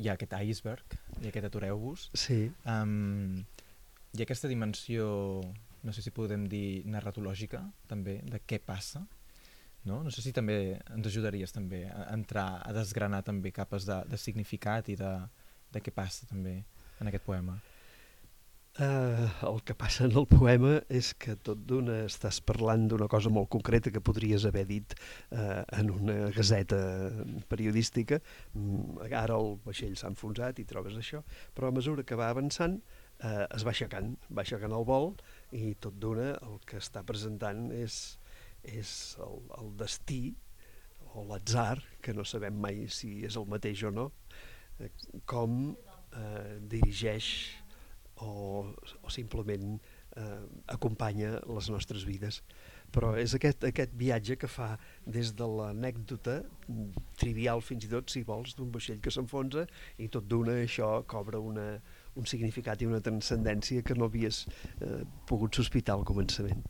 Hi 0.00 0.08
ha 0.08 0.16
aquest 0.18 0.34
iceberg, 0.40 0.96
hi 1.20 1.26
ha 1.26 1.30
aquest 1.30 1.50
atureu-vos. 1.50 2.08
Sí. 2.18 2.48
Um, 2.66 3.44
hi 4.14 4.22
ha 4.22 4.26
aquesta 4.26 4.50
dimensió 4.50 5.06
no 5.84 5.92
sé 5.92 6.02
si 6.02 6.10
podem 6.16 6.46
dir 6.48 6.82
narratològica, 6.88 7.60
també, 7.88 8.18
de 8.24 8.40
què 8.48 8.58
passa, 8.64 9.04
no? 9.84 10.00
No 10.02 10.10
sé 10.14 10.24
si 10.24 10.32
també 10.32 10.78
ens 10.94 11.08
ajudaries 11.10 11.52
també 11.52 11.84
a 11.92 12.08
entrar, 12.14 12.48
a 12.64 12.72
desgranar 12.72 13.20
també 13.26 13.52
capes 13.52 13.84
de, 13.88 14.00
de 14.08 14.20
significat 14.20 14.88
i 14.88 14.96
de, 14.96 15.12
de 15.74 15.84
què 15.84 15.92
passa 15.92 16.26
també 16.30 16.56
en 17.02 17.10
aquest 17.10 17.26
poema. 17.28 17.58
Uh, 18.74 19.28
el 19.46 19.60
que 19.62 19.74
passa 19.78 20.02
en 20.08 20.16
el 20.18 20.24
poema 20.26 20.80
és 20.90 21.12
que 21.22 21.36
tot 21.46 21.60
d'una 21.62 22.00
estàs 22.08 22.40
parlant 22.42 22.88
d'una 22.90 23.06
cosa 23.06 23.30
molt 23.30 23.46
concreta 23.54 23.92
que 23.94 24.02
podries 24.02 24.42
haver 24.48 24.64
dit 24.66 24.96
uh, 25.30 25.62
en 25.78 25.92
una 25.94 26.16
gaseta 26.34 26.80
periodística. 27.46 28.18
Mm, 28.58 29.06
ara 29.14 29.38
el 29.38 29.54
vaixell 29.62 29.94
s'ha 29.94 30.10
enfonsat 30.10 30.58
i 30.58 30.66
trobes 30.66 30.98
això, 30.98 31.22
però 31.54 31.70
a 31.70 31.76
mesura 31.78 32.02
que 32.02 32.18
va 32.18 32.32
avançant 32.34 32.80
uh, 32.82 33.46
es 33.46 33.62
va 33.62 33.70
aixecant, 33.76 34.16
va 34.34 34.42
aixecant 34.42 34.74
el 34.74 34.90
vol 34.90 35.12
i 35.54 35.76
tot 35.78 35.94
d'una 35.94 36.32
el 36.42 36.58
que 36.66 36.82
està 36.82 37.06
presentant 37.06 37.68
és, 37.78 38.18
és 38.66 38.90
el, 39.22 39.38
el 39.60 39.74
destí 39.78 40.24
o 41.14 41.22
l'atzar, 41.30 41.78
que 42.02 42.10
no 42.10 42.26
sabem 42.26 42.58
mai 42.58 42.88
si 42.90 43.20
és 43.22 43.38
el 43.38 43.46
mateix 43.46 43.86
o 43.86 43.94
no, 43.94 44.10
eh, 44.82 44.90
com 45.30 45.60
eh, 45.70 46.56
dirigeix 46.58 47.28
o, 48.22 48.66
o 49.02 49.10
simplement 49.10 49.78
eh, 50.16 50.40
acompanya 50.66 51.40
les 51.50 51.70
nostres 51.70 52.06
vides. 52.06 52.42
però 52.94 53.08
és 53.18 53.32
aquest, 53.34 53.64
aquest 53.66 53.94
viatge 53.98 54.36
que 54.38 54.46
fa 54.46 54.76
des 55.02 55.32
de 55.34 55.46
l'anècdota, 55.58 56.36
trivial 57.18 57.62
fins 57.64 57.88
i 57.88 57.90
tot, 57.90 58.12
si 58.12 58.22
vols, 58.22 58.54
d'un 58.54 58.70
vaixell 58.70 59.00
que 59.02 59.10
s'enfonsa, 59.10 59.64
i 59.98 60.06
tot 60.06 60.28
d'una 60.30 60.60
això 60.62 61.00
cobra 61.10 61.40
una, 61.42 61.80
un 62.14 62.28
significat 62.30 62.82
i 62.82 62.86
una 62.86 63.02
transcendència 63.02 63.82
que 63.82 63.96
no 63.98 64.06
havies 64.06 64.44
eh, 64.78 65.02
pogut 65.26 65.58
sospitar 65.58 65.98
al 65.98 66.06
començament. 66.06 66.62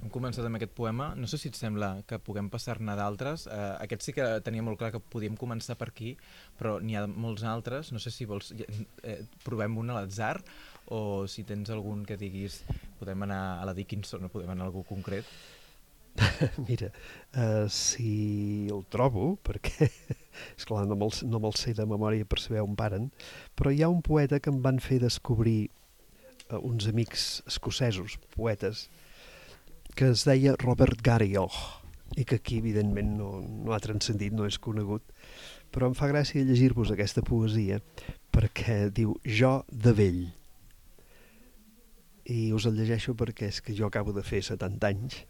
Hem 0.00 0.08
començat 0.10 0.46
amb 0.48 0.56
aquest 0.56 0.72
poema, 0.74 1.10
no 1.14 1.28
sé 1.28 1.38
si 1.38 1.50
et 1.52 1.58
sembla 1.58 1.90
que 2.08 2.18
puguem 2.24 2.48
passar-ne 2.50 2.96
d'altres. 2.98 3.46
Eh, 3.46 3.66
aquest 3.84 4.06
sí 4.06 4.14
que 4.16 4.26
tenia 4.42 4.64
molt 4.64 4.80
clar 4.80 4.90
que 4.94 5.02
podíem 5.12 5.36
començar 5.38 5.76
per 5.78 5.90
aquí, 5.92 6.14
però 6.58 6.78
n'hi 6.82 6.96
ha 6.96 7.04
molts 7.06 7.44
altres. 7.44 7.92
No 7.94 8.02
sé 8.02 8.12
si 8.14 8.26
vols... 8.26 8.50
Eh, 8.56 9.20
provem 9.44 9.76
un 9.78 9.92
a 9.92 10.00
l'atzar 10.00 10.38
o 10.88 11.26
si 11.30 11.44
tens 11.44 11.70
algun 11.70 12.04
que 12.06 12.16
diguis 12.16 12.62
podem 12.98 13.26
anar 13.26 13.60
a 13.60 13.66
la 13.68 13.74
Dickinson 13.76 14.26
o 14.26 14.32
podem 14.32 14.50
anar 14.50 14.66
a 14.66 14.70
algú 14.70 14.84
concret. 14.88 15.26
Mira, 16.68 16.90
uh, 17.36 17.68
si 17.70 18.68
el 18.70 18.84
trobo, 18.90 19.36
perquè, 19.46 19.90
és 20.58 20.66
clar, 20.68 20.86
no 20.88 20.98
me'l 20.98 21.14
no 21.30 21.40
me 21.42 21.52
sé 21.56 21.74
de 21.76 21.86
memòria 21.86 22.26
per 22.26 22.40
saber 22.42 22.64
on 22.64 22.74
paren, 22.78 23.10
però 23.54 23.72
hi 23.72 23.84
ha 23.84 23.92
un 23.92 24.02
poeta 24.02 24.40
que 24.40 24.50
em 24.52 24.60
van 24.64 24.80
fer 24.82 25.00
descobrir 25.02 25.70
uh, 26.50 26.58
uns 26.58 26.88
amics 26.90 27.28
escocesos, 27.46 28.18
poetes, 28.34 28.88
que 29.94 30.10
es 30.14 30.26
deia 30.26 30.56
Robert 30.58 31.00
Garrioch, 31.02 31.60
i 32.18 32.26
que 32.26 32.40
aquí, 32.40 32.58
evidentment, 32.58 33.14
no, 33.18 33.30
no 33.40 33.74
ha 33.74 33.80
transcendit, 33.82 34.34
no 34.34 34.48
és 34.48 34.58
conegut, 34.58 35.04
però 35.70 35.86
em 35.86 35.94
fa 35.94 36.10
gràcia 36.10 36.42
llegir-vos 36.42 36.90
aquesta 36.90 37.22
poesia 37.22 37.78
perquè 38.34 38.88
diu 38.94 39.14
Jo 39.24 39.60
de 39.70 39.94
vell. 39.94 40.22
I 42.30 42.52
us 42.54 42.68
el 42.70 42.76
llegeixo 42.78 43.16
perquè 43.18 43.48
és 43.50 43.58
que 43.64 43.74
jo 43.74 43.88
acabo 43.88 44.14
de 44.14 44.22
fer 44.26 44.42
70 44.46 44.86
anys 44.86 45.24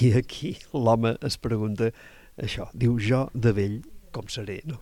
i 0.00 0.14
aquí 0.18 0.54
l'home 0.72 1.14
es 1.22 1.36
pregunta 1.38 1.90
això. 2.40 2.66
Diu, 2.74 2.96
jo 2.98 3.28
de 3.34 3.52
vell 3.54 3.78
com 4.14 4.28
seré, 4.32 4.60
no? 4.66 4.80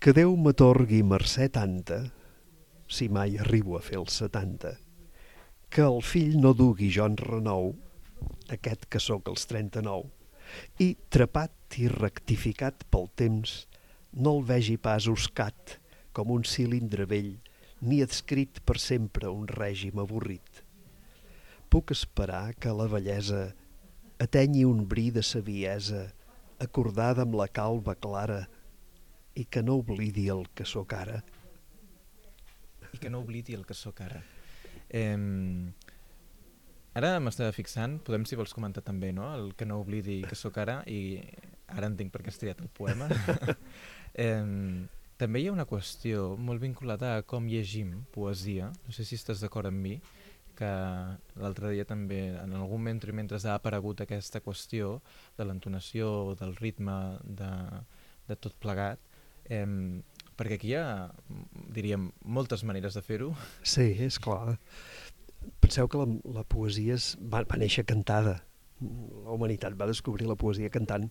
Que 0.00 0.14
Déu 0.16 0.32
m'atorgui 0.36 1.02
mercè 1.04 1.50
tanta, 1.52 2.02
si 2.88 3.08
mai 3.12 3.36
arribo 3.38 3.76
a 3.76 3.82
fer 3.84 3.98
els 4.00 4.16
70, 4.22 4.72
que 5.70 5.84
el 5.86 6.00
fill 6.02 6.38
no 6.40 6.54
dugui 6.56 6.88
jo 6.90 7.06
en 7.06 7.18
renou, 7.20 7.74
aquest 8.50 8.88
que 8.90 9.00
sóc 9.02 9.28
els 9.30 9.46
39, 9.50 10.08
i 10.82 10.94
trepat 11.12 11.78
i 11.78 11.86
rectificat 11.92 12.82
pel 12.90 13.06
temps, 13.14 13.66
no 14.12 14.38
el 14.38 14.46
vegi 14.48 14.74
pas 14.82 15.06
oscat 15.06 15.76
com 16.16 16.32
un 16.34 16.42
cilindre 16.48 17.06
vell, 17.06 17.36
ni 17.80 18.02
adscrit 18.04 18.60
per 18.64 18.78
sempre 18.78 19.30
un 19.32 19.46
règim 19.48 19.98
avorrit 20.02 20.64
puc 21.70 21.92
esperar 21.94 22.52
que 22.58 22.72
la 22.74 22.88
bellesa 22.90 23.52
atenyi 24.20 24.64
un 24.66 24.82
bri 24.90 25.08
de 25.14 25.22
saviesa 25.22 26.08
acordada 26.60 27.22
amb 27.22 27.38
la 27.38 27.46
calva 27.48 27.94
clara 27.94 28.42
i 29.38 29.46
que 29.46 29.62
no 29.62 29.78
oblidi 29.80 30.26
el 30.34 30.44
que 30.54 30.66
sóc 30.66 30.92
ara. 30.98 31.20
I 32.90 32.98
que 32.98 33.08
no 33.08 33.22
oblidi 33.22 33.54
el 33.54 33.62
que 33.64 33.76
sóc 33.78 34.02
ara. 34.02 34.18
Eh, 34.90 35.14
ara 36.98 37.12
m'estava 37.22 37.54
fixant, 37.54 38.00
podem 38.04 38.26
si 38.26 38.36
vols 38.36 38.52
comentar 38.52 38.82
també, 38.84 39.14
no? 39.14 39.30
El 39.38 39.54
que 39.54 39.64
no 39.64 39.78
oblidi 39.80 40.20
que 40.26 40.36
sóc 40.36 40.58
ara 40.58 40.80
i 40.90 41.22
ara 41.70 41.86
entenc 41.86 42.10
per 42.10 42.24
què 42.24 42.34
has 42.34 42.42
triat 42.42 42.60
el 42.60 42.68
poema. 42.74 43.06
eh, 44.26 44.42
també 45.20 45.42
hi 45.42 45.50
ha 45.50 45.52
una 45.52 45.68
qüestió 45.68 46.34
molt 46.40 46.62
vinculada 46.62 47.16
a 47.18 47.24
com 47.28 47.48
llegim 47.50 47.92
poesia, 48.14 48.70
no 48.86 48.94
sé 48.96 49.04
si 49.04 49.18
estàs 49.18 49.42
d'acord 49.44 49.68
amb 49.68 49.82
mi, 49.84 49.98
que 50.56 50.70
l'altre 51.40 51.72
dia 51.74 51.86
també, 51.88 52.20
en 52.40 52.54
algun 52.56 52.80
moment, 52.80 53.02
mentre 53.16 53.40
ha 53.40 53.56
aparegut 53.56 54.00
aquesta 54.00 54.40
qüestió 54.44 54.98
de 55.38 55.46
l'entonació, 55.48 56.34
del 56.40 56.54
ritme, 56.56 56.96
de, 57.24 57.50
de 58.28 58.36
tot 58.36 58.56
plegat, 58.60 59.00
eh, 59.48 59.64
perquè 60.36 60.56
aquí 60.56 60.72
hi 60.72 60.76
ha, 60.80 61.10
diríem, 61.76 62.10
moltes 62.24 62.64
maneres 62.64 62.96
de 62.96 63.04
fer-ho. 63.04 63.32
Sí, 63.62 63.90
és 64.00 64.20
clar. 64.20 64.56
Penseu 65.60 65.88
que 65.88 66.00
la, 66.00 66.08
la 66.40 66.44
poesia 66.44 66.96
es, 66.96 67.14
va, 67.20 67.44
va 67.48 67.60
néixer 67.60 67.84
cantada. 67.88 68.38
La 68.80 69.36
humanitat 69.36 69.76
va 69.80 69.88
descobrir 69.88 70.28
la 70.28 70.38
poesia 70.40 70.72
cantant. 70.72 71.08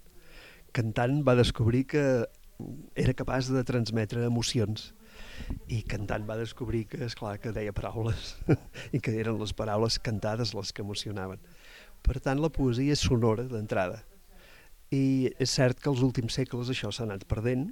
Cantant 0.74 1.22
va 1.25 1.38
descobrir 1.38 1.88
que 1.89 2.04
era 2.96 3.13
capaç 3.16 3.50
de 3.54 3.63
transmetre 3.63 4.25
emocions 4.28 4.89
i 5.72 5.82
cantant 5.88 6.25
va 6.28 6.38
descobrir 6.39 6.86
que, 6.92 7.00
és 7.06 7.16
clar 7.16 7.38
que 7.39 7.54
deia 7.56 7.75
paraules 7.75 8.34
i 8.96 9.00
que 9.04 9.16
eren 9.22 9.39
les 9.39 9.54
paraules 9.56 10.00
cantades 10.04 10.54
les 10.58 10.74
que 10.75 10.84
emocionaven. 10.84 11.39
Per 12.04 12.20
tant, 12.24 12.39
la 12.39 12.51
poesia 12.51 12.96
és 12.96 13.04
sonora 13.04 13.46
d'entrada. 13.48 14.01
I 14.96 15.30
és 15.38 15.51
cert 15.51 15.80
que 15.80 15.92
als 15.92 16.04
últims 16.06 16.36
segles 16.39 16.72
això 16.72 16.92
s'ha 16.92 17.06
anat 17.06 17.25
perdent, 17.30 17.70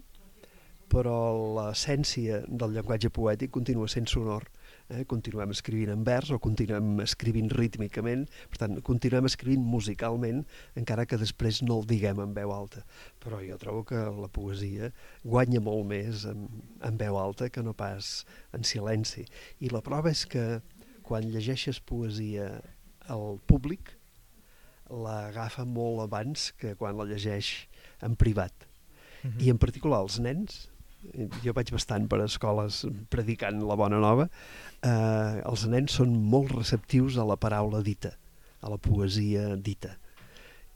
però 0.91 1.17
l'essència 1.58 2.44
del 2.48 2.75
llenguatge 2.75 3.12
poètic 3.12 3.51
continua 3.56 3.89
sent 3.91 4.08
sonor 4.08 4.48
eh? 4.89 5.03
continuem 5.10 5.51
escrivint 5.56 5.91
en 5.94 6.03
vers 6.08 6.32
o 6.32 6.39
continuem 6.44 7.01
escrivint 7.03 7.51
rítmicament, 7.53 8.25
per 8.51 8.62
tant, 8.63 8.77
continuem 8.86 9.27
escrivint 9.29 9.65
musicalment, 9.65 10.44
encara 10.79 11.08
que 11.10 11.20
després 11.20 11.62
no 11.65 11.79
el 11.82 11.89
diguem 11.89 12.22
en 12.24 12.34
veu 12.38 12.53
alta. 12.56 12.84
Però 13.24 13.41
jo 13.44 13.60
trobo 13.62 13.84
que 13.89 14.00
la 14.22 14.32
poesia 14.32 14.91
guanya 15.24 15.62
molt 15.63 15.88
més 15.89 16.25
en, 16.29 16.48
en 16.86 17.00
veu 17.00 17.20
alta 17.20 17.50
que 17.50 17.63
no 17.65 17.75
pas 17.77 18.24
en 18.56 18.67
silenci. 18.67 19.27
I 19.60 19.74
la 19.74 19.84
prova 19.86 20.13
és 20.13 20.25
que 20.29 20.48
quan 21.08 21.27
llegeixes 21.32 21.79
poesia 21.79 22.50
al 23.08 23.38
públic, 23.48 23.94
l'agafa 24.88 25.65
molt 25.67 26.06
abans 26.06 26.51
que 26.60 26.74
quan 26.79 26.96
la 26.98 27.08
llegeix 27.08 27.67
en 28.03 28.15
privat. 28.15 28.53
Uh 29.24 29.29
-huh. 29.29 29.41
I 29.44 29.50
en 29.50 29.58
particular 29.58 30.01
els 30.01 30.20
nens, 30.20 30.70
jo 31.44 31.54
vaig 31.56 31.72
bastant 31.74 32.08
per 32.10 32.22
escoles 32.26 32.84
predicant 33.14 33.62
la 33.68 33.78
bona 33.80 34.00
nova, 34.02 34.28
eh, 34.82 35.38
els 35.44 35.68
nens 35.72 35.98
són 36.00 36.16
molt 36.32 36.54
receptius 36.56 37.18
a 37.18 37.26
la 37.28 37.38
paraula 37.40 37.82
dita, 37.86 38.14
a 38.62 38.74
la 38.74 38.78
poesia 38.78 39.56
dita. 39.56 39.96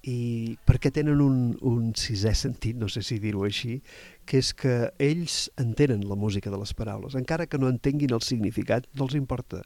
I 0.01 0.57
perquè 0.65 0.89
tenen 0.93 1.21
un, 1.21 1.41
un 1.61 1.91
sisè 1.97 2.33
sentit, 2.33 2.77
no 2.79 2.89
sé 2.89 3.03
si 3.05 3.19
dir-ho 3.21 3.43
així, 3.45 3.77
que 4.25 4.39
és 4.41 4.49
que 4.57 4.75
ells 4.97 5.43
entenen 5.61 6.07
la 6.09 6.17
música 6.17 6.49
de 6.49 6.57
les 6.57 6.73
paraules. 6.73 7.17
Encara 7.19 7.45
que 7.45 7.59
no 7.61 7.69
entenguin 7.69 8.15
el 8.17 8.25
significat, 8.25 8.87
no 8.97 9.05
els 9.05 9.17
importa. 9.19 9.61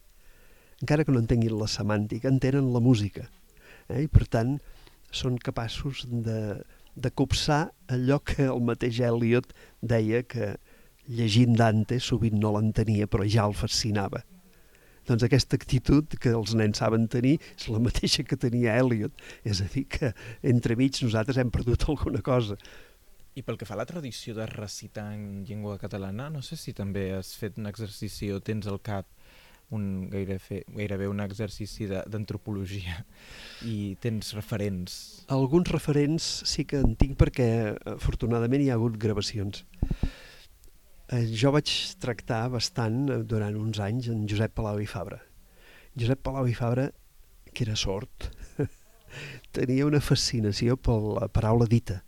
Encara 0.83 1.05
que 1.07 1.15
no 1.15 1.21
entenguin 1.23 1.55
la 1.55 1.69
semàntica, 1.71 2.27
entenen 2.27 2.73
la 2.73 2.83
música. 2.83 3.29
Eh? 3.87 4.03
I 4.03 4.09
per 4.11 4.27
tant, 4.27 4.57
són 5.15 5.37
capaços 5.39 6.03
de, 6.11 6.59
de 6.95 7.11
copsar 7.11 7.69
allò 7.91 8.21
que 8.23 8.47
el 8.47 8.61
mateix 8.63 9.01
Eliot 9.03 9.51
deia 9.81 10.23
que 10.23 10.55
llegint 11.07 11.57
Dante 11.59 11.99
sovint 12.01 12.39
no 12.41 12.55
l'entenia 12.55 13.07
però 13.07 13.27
ja 13.27 13.45
el 13.45 13.53
fascinava. 13.57 14.23
Doncs 15.05 15.21
aquesta 15.27 15.57
actitud 15.59 16.15
que 16.17 16.31
els 16.33 16.55
nens 16.57 16.81
saben 16.81 17.05
tenir 17.11 17.35
és 17.37 17.67
la 17.69 17.81
mateixa 17.83 18.25
que 18.25 18.39
tenia 18.41 18.79
Eliot. 18.81 19.13
És 19.45 19.61
a 19.61 19.69
dir, 19.69 19.85
que 19.85 20.15
entremig 20.41 20.97
nosaltres 21.03 21.37
hem 21.37 21.51
perdut 21.53 21.85
alguna 21.91 22.23
cosa. 22.25 22.57
I 23.35 23.43
pel 23.45 23.59
que 23.59 23.67
fa 23.67 23.75
a 23.75 23.81
la 23.83 23.85
tradició 23.85 24.33
de 24.33 24.47
recitar 24.49 25.11
en 25.13 25.43
llengua 25.45 25.77
catalana, 25.77 26.29
no 26.31 26.41
sé 26.41 26.57
si 26.57 26.73
també 26.73 27.09
has 27.13 27.33
fet 27.37 27.59
un 27.59 27.67
exercici 27.69 28.31
o 28.31 28.39
tens 28.39 28.65
al 28.71 28.79
cap 28.81 29.05
un, 29.73 30.09
gairebé, 30.11 30.63
gairebé 30.75 31.07
un 31.09 31.21
exercici 31.23 31.87
d'antropologia 31.89 32.99
i 33.65 33.95
tens 34.01 34.33
referents. 34.37 34.97
Alguns 35.33 35.71
referents 35.73 36.27
sí 36.45 36.67
que 36.69 36.81
en 36.83 36.95
tinc 36.99 37.17
perquè 37.21 37.47
afortunadament 37.95 38.63
hi 38.65 38.69
ha 38.69 38.77
hagut 38.77 38.99
gravacions. 39.01 39.63
Eh, 41.13 41.25
jo 41.37 41.51
vaig 41.53 41.71
tractar 42.01 42.47
bastant 42.53 43.05
eh, 43.09 43.21
durant 43.23 43.55
uns 43.59 43.79
anys 43.83 44.09
en 44.13 44.25
Josep 44.29 44.55
Palau 44.57 44.81
i 44.81 44.89
Fabra. 44.89 45.19
Josep 45.95 46.23
Palau 46.25 46.49
i 46.49 46.55
Fabra, 46.57 46.89
que 47.53 47.63
era 47.65 47.77
sort, 47.77 48.29
tenia 49.55 49.85
una 49.85 50.01
fascinació 50.01 50.75
per 50.77 50.97
la 51.19 51.29
paraula 51.31 51.69
dita 51.69 52.01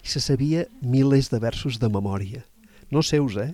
i 0.00 0.08
se 0.08 0.20
sabia 0.20 0.64
milers 0.82 1.30
de 1.30 1.38
versos 1.40 1.78
de 1.78 1.88
memòria. 1.92 2.44
No 2.90 3.02
seus, 3.06 3.36
eh? 3.36 3.52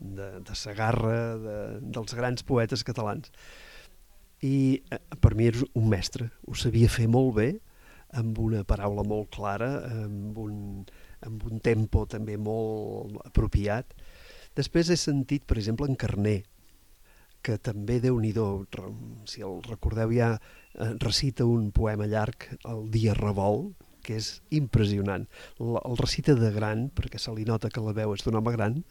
De, 0.00 0.30
de 0.40 0.54
Sagarra, 0.56 1.36
de, 1.36 1.56
dels 1.92 2.14
grans 2.16 2.44
poetes 2.48 2.84
catalans. 2.88 3.28
I 4.40 4.80
eh, 4.80 5.00
per 5.20 5.34
mi 5.36 5.50
era 5.50 5.66
un 5.76 5.90
mestre, 5.92 6.30
ho 6.48 6.56
sabia 6.56 6.88
fer 6.88 7.08
molt 7.12 7.34
bé, 7.36 7.50
amb 8.16 8.38
una 8.42 8.62
paraula 8.66 9.04
molt 9.06 9.28
clara, 9.36 9.68
amb 10.04 10.38
un, 10.40 10.54
amb 11.26 11.44
un 11.50 11.60
tempo 11.62 12.06
també 12.10 12.38
molt 12.40 13.20
apropiat. 13.26 13.92
Després 14.56 14.90
he 14.90 14.96
sentit, 14.98 15.44
per 15.46 15.60
exemple, 15.60 15.86
en 15.86 15.98
Carné, 16.00 16.40
que 17.42 17.56
també, 17.56 18.00
déu 18.00 18.18
nhi 18.20 18.32
si 19.28 19.44
el 19.46 19.60
recordeu 19.68 20.10
ja, 20.12 20.34
eh, 20.74 20.92
recita 21.00 21.44
un 21.44 21.70
poema 21.72 22.06
llarg, 22.06 22.48
El 22.64 22.90
dia 22.90 23.14
revol, 23.14 23.72
que 24.02 24.16
és 24.16 24.42
impressionant. 24.50 25.26
El 25.60 25.96
recita 26.00 26.34
de 26.34 26.50
gran, 26.52 26.88
perquè 26.90 27.18
se 27.18 27.32
li 27.36 27.44
nota 27.44 27.70
que 27.70 27.80
la 27.84 27.92
veu 27.92 28.14
és 28.14 28.24
d'un 28.24 28.36
home 28.36 28.52
gran, 28.56 28.82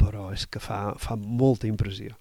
però 0.00 0.30
és 0.34 0.46
que 0.46 0.62
fa, 0.62 0.94
fa 1.00 1.16
molta 1.16 1.68
impressió. 1.70 2.14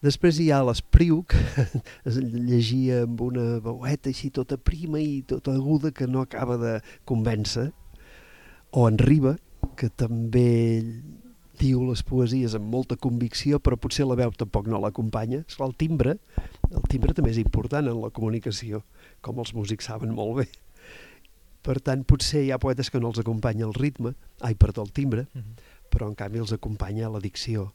Després 0.00 0.38
hi 0.40 0.48
ha 0.48 0.62
l'Espriu, 0.64 1.20
que 1.28 1.40
es 2.08 2.16
llegia 2.16 3.02
amb 3.04 3.20
una 3.26 3.58
veueta 3.60 4.08
així 4.08 4.30
tota 4.32 4.56
prima 4.56 5.00
i 5.02 5.20
tota 5.28 5.52
aguda 5.52 5.92
que 5.92 6.08
no 6.08 6.24
acaba 6.24 6.56
de 6.60 6.78
convèncer, 7.08 7.68
o 8.72 8.86
en 8.88 8.96
Riba, 9.00 9.34
que 9.76 9.90
també 9.90 10.48
diu 11.60 11.82
les 11.84 12.00
poesies 12.06 12.54
amb 12.56 12.70
molta 12.72 12.96
convicció, 12.96 13.58
però 13.60 13.76
potser 13.76 14.06
la 14.08 14.16
veu 14.16 14.32
tampoc 14.32 14.70
no 14.70 14.80
l'acompanya. 14.80 15.42
El 15.60 15.76
timbre, 15.76 16.16
el 16.70 16.86
timbre 16.88 17.12
també 17.16 17.34
és 17.34 17.42
important 17.42 17.90
en 17.90 18.00
la 18.00 18.12
comunicació, 18.14 18.80
com 19.20 19.42
els 19.42 19.52
músics 19.56 19.90
saben 19.90 20.14
molt 20.16 20.38
bé. 20.40 20.48
Per 21.60 21.76
tant, 21.84 22.06
potser 22.08 22.46
hi 22.46 22.54
ha 22.54 22.60
poetes 22.62 22.88
que 22.88 23.00
no 23.02 23.10
els 23.12 23.20
acompanya 23.20 23.66
el 23.66 23.76
ritme, 23.76 24.14
ai, 24.40 24.54
perdó, 24.56 24.86
el 24.86 24.94
timbre, 24.96 25.26
uh. 25.36 25.44
Però 25.90 26.08
en 26.08 26.16
canvi 26.18 26.42
els 26.42 26.54
acompanya 26.56 27.10
la 27.10 27.20
dicció. 27.20 27.70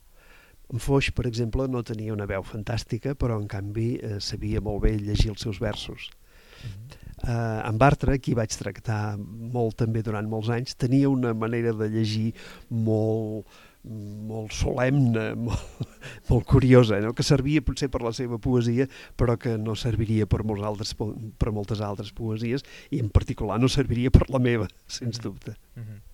En 0.73 0.81
Foix, 0.81 1.11
per 1.13 1.27
exemple, 1.29 1.67
no 1.69 1.83
tenia 1.85 2.13
una 2.13 2.25
veu 2.25 2.43
fantàstica, 2.43 3.13
però 3.13 3.37
en 3.39 3.47
canvi 3.47 3.89
eh, 3.99 4.19
sabia 4.19 4.61
molt 4.65 4.81
bé 4.87 4.95
llegir 4.97 5.29
els 5.35 5.41
seus 5.45 5.59
versos. 5.61 6.09
Uh 6.09 6.69
-huh. 6.69 7.03
Uh, 7.23 7.63
en 7.65 7.77
Bartra, 7.79 8.17
qui 8.19 8.35
vaig 8.35 8.51
tractar 8.53 9.15
molt 9.17 9.77
també 9.79 10.03
durant 10.03 10.27
molts 10.29 10.49
anys, 10.53 10.75
tenia 10.75 11.09
una 11.09 11.31
manera 11.33 11.71
de 11.73 11.87
llegir 11.89 12.33
molt, 12.69 13.47
molt 14.29 14.53
solemne, 14.53 15.23
molt, 15.47 15.87
molt 16.29 16.45
curiosa, 16.45 16.99
no? 17.01 17.13
que 17.17 17.23
servia 17.23 17.63
potser 17.65 17.89
per 17.89 18.03
la 18.05 18.13
seva 18.13 18.37
poesia, 18.37 18.85
però 19.17 19.37
que 19.41 19.55
no 19.57 19.77
serviria 19.79 20.27
per, 20.29 20.43
molts 20.43 20.67
altres, 20.69 20.93
per 20.93 21.55
moltes 21.55 21.81
altres 21.81 22.11
poesies, 22.13 22.67
i 22.91 22.99
en 23.01 23.09
particular 23.09 23.57
no 23.61 23.71
serviria 23.71 24.11
per 24.13 24.27
la 24.29 24.41
meva, 24.43 24.67
sens 24.85 25.21
dubte. 25.23 25.55
Mm 25.75 25.81
-hmm. 25.81 26.04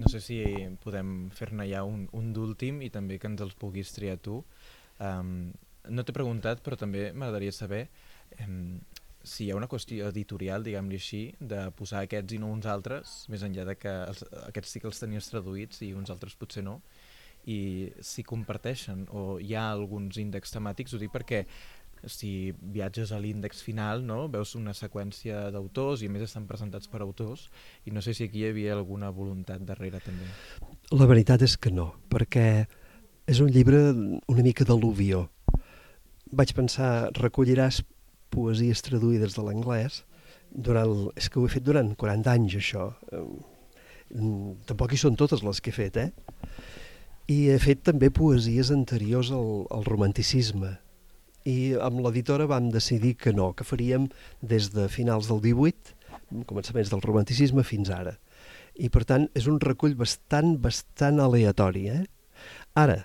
No 0.00 0.10
sé 0.12 0.20
si 0.24 0.38
podem 0.84 1.28
fer-ne 1.36 1.66
ja 1.68 1.84
un, 1.86 2.06
un 2.16 2.32
d'últim 2.36 2.80
i 2.82 2.90
també 2.92 3.18
que 3.20 3.28
ens 3.30 3.42
els 3.44 3.56
puguis 3.58 3.92
triar 3.96 4.16
tu. 4.24 4.40
Um, 4.98 5.50
no 5.88 6.04
t'he 6.04 6.16
preguntat, 6.16 6.64
però 6.64 6.76
també 6.80 7.10
m'agradaria 7.12 7.52
saber 7.56 7.86
um, 8.44 8.80
si 9.22 9.44
hi 9.44 9.50
ha 9.52 9.56
una 9.58 9.68
qüestió 9.68 10.08
editorial, 10.08 10.64
diguem-li 10.64 10.98
així, 11.00 11.22
de 11.40 11.66
posar 11.76 12.04
aquests 12.04 12.36
i 12.36 12.40
no 12.40 12.50
uns 12.54 12.68
altres, 12.70 13.14
més 13.32 13.44
enllà 13.44 13.66
de 13.68 13.76
que 13.76 13.92
els, 14.08 14.24
aquests 14.48 14.76
sí 14.76 14.80
que 14.80 14.88
els 14.88 15.00
tenies 15.02 15.28
traduïts 15.32 15.82
i 15.84 15.92
uns 15.96 16.12
altres 16.12 16.36
potser 16.40 16.64
no, 16.64 16.78
i 17.48 17.88
si 18.04 18.24
comparteixen 18.24 19.06
o 19.16 19.38
hi 19.40 19.54
ha 19.56 19.70
alguns 19.72 20.18
índexs 20.20 20.52
temàtics, 20.56 20.94
ho 20.94 21.00
dic 21.00 21.12
perquè 21.12 21.44
si 22.08 22.52
viatges 22.60 23.12
a 23.12 23.18
l'índex 23.20 23.60
final 23.66 24.04
no? 24.06 24.22
veus 24.32 24.54
una 24.56 24.72
seqüència 24.76 25.50
d'autors 25.52 26.02
i 26.02 26.08
més 26.08 26.24
estan 26.24 26.46
presentats 26.48 26.88
per 26.88 27.02
autors 27.04 27.48
i 27.84 27.92
no 27.92 28.00
sé 28.00 28.14
si 28.16 28.24
aquí 28.24 28.44
hi 28.44 28.50
havia 28.50 28.76
alguna 28.76 29.10
voluntat 29.12 29.64
darrere 29.68 30.00
també. 30.04 30.28
La 30.96 31.08
veritat 31.10 31.42
és 31.44 31.56
que 31.60 31.72
no, 31.74 31.90
perquè 32.08 32.66
és 33.30 33.40
un 33.40 33.50
llibre 33.52 33.80
una 33.92 34.42
mica 34.42 34.64
d'al·luvió. 34.66 35.26
Vaig 36.32 36.54
pensar, 36.54 37.10
recolliràs 37.18 37.82
poesies 38.30 38.82
traduïdes 38.86 39.36
de 39.36 39.44
l'anglès 39.46 40.04
durant... 40.50 41.10
És 41.18 41.28
que 41.30 41.40
ho 41.40 41.46
he 41.46 41.52
fet 41.52 41.66
durant 41.66 41.92
40 41.98 42.32
anys, 42.32 42.56
això. 42.58 42.90
Tampoc 44.66 44.94
hi 44.94 45.00
són 45.00 45.18
totes 45.18 45.44
les 45.46 45.62
que 45.62 45.70
he 45.70 45.76
fet, 45.76 45.98
eh? 45.98 46.10
I 47.30 47.38
he 47.52 47.58
fet 47.62 47.84
també 47.86 48.10
poesies 48.10 48.72
anteriors 48.74 49.30
al, 49.34 49.66
al 49.70 49.86
romanticisme. 49.86 50.74
I 51.48 51.74
amb 51.80 52.02
l'editora 52.04 52.48
vam 52.50 52.68
decidir 52.72 53.14
que 53.16 53.32
no, 53.32 53.52
que 53.56 53.64
faríem 53.64 54.08
des 54.42 54.70
de 54.74 54.88
finals 54.92 55.30
del 55.30 55.40
18, 55.44 55.94
començaments 56.48 56.90
del 56.92 57.02
romanticisme, 57.04 57.64
fins 57.64 57.90
ara. 57.94 58.16
I 58.76 58.88
per 58.92 59.04
tant 59.08 59.28
és 59.36 59.46
un 59.50 59.60
recull 59.60 59.96
bastant, 59.98 60.56
bastant 60.60 61.20
aleatori. 61.20 61.88
Eh? 61.90 62.02
Ara, 62.78 63.02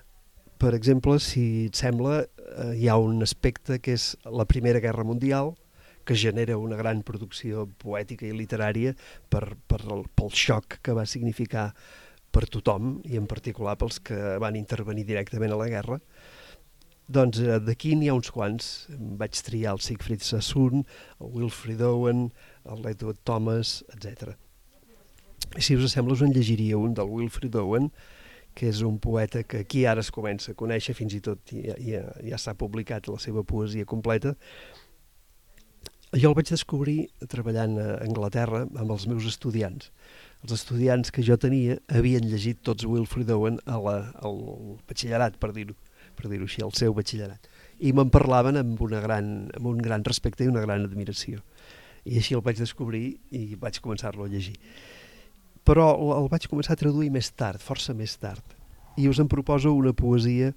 per 0.61 0.73
exemple, 0.77 1.17
si 1.19 1.67
et 1.67 1.79
sembla, 1.79 2.21
eh, 2.23 2.71
hi 2.79 2.87
ha 2.87 2.97
un 3.01 3.21
aspecte 3.23 3.79
que 3.79 3.95
és 3.97 4.13
la 4.25 4.47
Primera 4.47 4.79
Guerra 4.79 5.03
Mundial, 5.03 5.55
que 6.05 6.15
genera 6.15 6.57
una 6.61 6.77
gran 6.77 7.01
producció 7.01 7.65
poètica 7.81 8.27
i 8.27 8.35
literària 8.37 8.93
per, 9.29 9.57
per 9.67 9.81
el, 9.89 10.05
pel 10.15 10.29
xoc 10.31 10.77
que 10.85 10.93
va 10.93 11.07
significar 11.09 11.71
per 12.31 12.45
tothom, 12.51 12.99
i 13.09 13.17
en 13.17 13.25
particular 13.31 13.75
pels 13.79 13.99
que 14.05 14.37
van 14.43 14.55
intervenir 14.59 15.05
directament 15.07 15.55
a 15.55 15.59
la 15.59 15.69
guerra. 15.71 15.99
Doncs 17.07 17.37
eh, 17.37 17.59
d'aquí 17.61 17.93
n'hi 17.95 18.09
ha 18.09 18.15
uns 18.17 18.31
quants. 18.33 18.71
Vaig 19.19 19.37
triar 19.45 19.75
el 19.75 19.83
Siegfried 19.85 20.25
Sassoon, 20.25 20.85
el 21.21 21.33
Wilfrid 21.37 21.83
Owen, 21.85 22.29
l'Edward 22.65 23.21
Thomas, 23.23 23.83
etc. 23.93 24.33
Si 25.61 25.77
us 25.77 25.93
sembla, 25.93 26.15
us 26.15 26.23
en 26.25 26.33
llegiria 26.33 26.79
un 26.81 26.95
del 26.97 27.11
Wilfrid 27.11 27.55
Owen, 27.61 27.91
que 28.55 28.71
és 28.71 28.81
un 28.87 28.97
poeta 29.03 29.43
que 29.43 29.61
aquí 29.65 29.85
ara 29.85 30.01
es 30.01 30.09
comença 30.15 30.53
a 30.53 30.57
conèixer, 30.57 30.95
fins 30.97 31.13
i 31.13 31.21
tot 31.21 31.53
ja, 31.53 31.75
ja, 31.77 32.01
ja 32.23 32.39
s'ha 32.41 32.55
publicat 32.57 33.09
la 33.11 33.19
seva 33.21 33.43
poesia 33.43 33.85
completa. 33.85 34.33
Jo 36.15 36.31
el 36.31 36.37
vaig 36.37 36.47
descobrir 36.47 37.09
treballant 37.29 37.75
a 37.81 37.87
Anglaterra 38.05 38.63
amb 38.65 38.93
els 38.95 39.05
meus 39.11 39.27
estudiants. 39.29 39.91
Els 40.45 40.55
estudiants 40.55 41.11
que 41.11 41.25
jo 41.25 41.35
tenia 41.37 41.77
havien 41.91 42.25
llegit 42.31 42.63
tots 42.63 42.87
Wilfrid 42.87 43.29
Owen 43.35 43.59
a 43.65 43.77
la, 43.81 43.97
al 44.23 44.39
batxillerat, 44.87 45.37
per 45.37 45.51
dir-ho 45.53 45.75
per 46.15 46.31
dir 46.31 46.41
així, 46.41 46.63
al 46.63 46.73
seu 46.77 46.95
batxillerat. 46.97 47.49
I 47.79 47.91
me'n 47.93 48.11
parlaven 48.13 48.57
amb, 48.61 48.81
una 48.81 49.01
gran, 49.03 49.49
amb 49.55 49.71
un 49.71 49.81
gran 49.83 50.03
respecte 50.07 50.45
i 50.45 50.51
una 50.51 50.63
gran 50.63 50.85
admiració. 50.87 51.43
I 52.05 52.19
així 52.21 52.35
el 52.37 52.43
vaig 52.45 52.59
descobrir 52.61 53.17
i 53.33 53.47
vaig 53.59 53.81
començar-lo 53.83 54.25
a 54.25 54.31
llegir 54.31 54.55
però 55.65 55.89
el 56.19 56.29
vaig 56.29 56.45
començar 56.47 56.75
a 56.75 56.79
traduir 56.79 57.09
més 57.11 57.31
tard, 57.33 57.61
força 57.61 57.95
més 57.97 58.13
tard. 58.21 58.43
I 59.01 59.09
us 59.09 59.19
en 59.19 59.27
proposo 59.27 59.73
una 59.73 59.95
poesia 59.97 60.53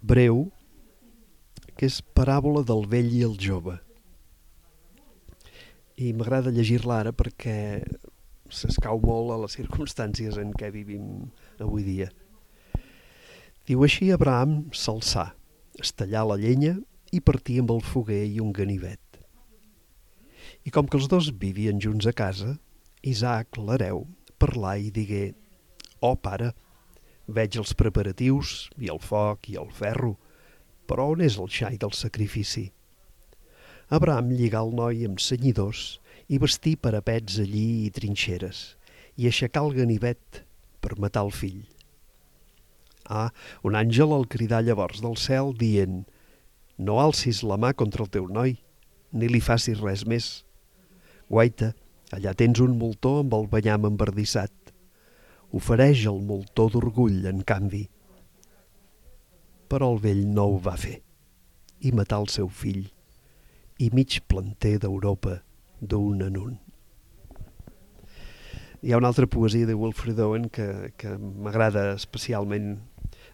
breu, 0.00 0.46
que 1.76 1.90
és 1.90 1.98
Paràbola 2.16 2.62
del 2.64 2.86
vell 2.88 3.10
i 3.12 3.24
el 3.26 3.34
jove. 3.42 3.74
I 5.98 6.12
m'agrada 6.16 6.54
llegir-la 6.54 7.00
ara 7.02 7.12
perquè 7.16 7.82
s'escau 8.52 9.00
molt 9.02 9.34
a 9.34 9.40
les 9.42 9.56
circumstàncies 9.58 10.38
en 10.38 10.54
què 10.54 10.70
vivim 10.70 11.26
avui 11.58 11.82
dia. 11.84 12.08
Diu 13.66 13.80
així 13.82 14.12
Abraham 14.14 14.68
s'alçà, 14.70 15.32
estallar 15.82 16.20
la 16.30 16.36
llenya 16.38 16.76
i 17.10 17.18
partir 17.18 17.56
amb 17.58 17.72
el 17.74 17.80
foguer 17.82 18.22
i 18.30 18.38
un 18.38 18.52
ganivet. 18.54 19.18
I 20.62 20.70
com 20.70 20.86
que 20.86 20.94
els 21.00 21.08
dos 21.10 21.32
vivien 21.40 21.82
junts 21.82 22.06
a 22.06 22.14
casa, 22.14 22.52
Isaac, 23.02 23.58
l'hereu, 23.58 24.04
parlà 24.38 24.76
i 24.78 24.92
digué 24.94 25.24
«Oh, 25.98 26.14
pare, 26.14 26.52
veig 27.26 27.58
els 27.58 27.74
preparatius 27.74 28.54
i 28.78 28.92
el 28.94 29.02
foc 29.02 29.50
i 29.50 29.58
el 29.58 29.74
ferro, 29.74 30.14
però 30.86 31.10
on 31.16 31.26
és 31.26 31.34
el 31.42 31.50
xai 31.50 31.82
del 31.82 31.94
sacrifici?» 32.06 32.68
Abraham 33.90 34.30
lligà 34.30 34.62
el 34.62 34.74
noi 34.78 35.06
amb 35.10 35.18
senyidors 35.18 35.96
i 36.30 36.38
vestí 36.38 36.78
parapets 36.78 37.42
allí 37.42 37.68
i 37.82 37.94
trinxeres 37.94 38.66
i 39.18 39.26
aixecà 39.26 39.66
el 39.66 39.74
ganivet 39.74 40.44
per 40.78 41.00
matar 41.02 41.26
el 41.26 41.34
fill. 41.34 41.64
Ah, 43.08 43.30
un 43.62 43.78
àngel 43.78 44.12
el 44.16 44.28
cridà 44.30 44.60
llavors 44.62 45.02
del 45.04 45.16
cel 45.16 45.54
dient 45.56 46.04
«No 46.76 47.00
alcis 47.00 47.42
la 47.46 47.56
mà 47.56 47.72
contra 47.72 48.04
el 48.04 48.10
teu 48.12 48.26
noi, 48.28 48.58
ni 49.12 49.28
li 49.30 49.40
facis 49.40 49.80
res 49.80 50.04
més. 50.04 50.44
Guaita, 51.30 51.72
Allà 52.14 52.32
tens 52.38 52.60
un 52.62 52.76
moltó 52.78 53.16
amb 53.22 53.34
el 53.34 53.48
banyam 53.50 53.88
embardissat. 53.88 54.52
Ofereix 55.56 56.04
el 56.06 56.20
moltó 56.22 56.68
d'orgull, 56.70 57.24
en 57.26 57.42
canvi. 57.46 57.86
Però 59.66 59.90
el 59.94 59.98
vell 60.04 60.22
no 60.30 60.46
ho 60.52 60.60
va 60.62 60.76
fer 60.78 61.00
i 61.86 61.90
matà 61.92 62.16
el 62.22 62.30
seu 62.32 62.46
fill 62.48 62.86
i 63.82 63.90
mig 63.92 64.20
planter 64.30 64.76
d'Europa 64.80 65.40
d'un 65.80 66.22
en 66.24 66.38
un. 66.40 66.54
Hi 68.80 68.94
ha 68.94 69.00
una 69.00 69.10
altra 69.10 69.26
poesia 69.26 69.66
de 69.66 69.74
Wilfred 69.76 70.22
Owen 70.22 70.46
que, 70.48 70.94
que 70.96 71.16
m'agrada 71.18 71.90
especialment, 71.96 72.78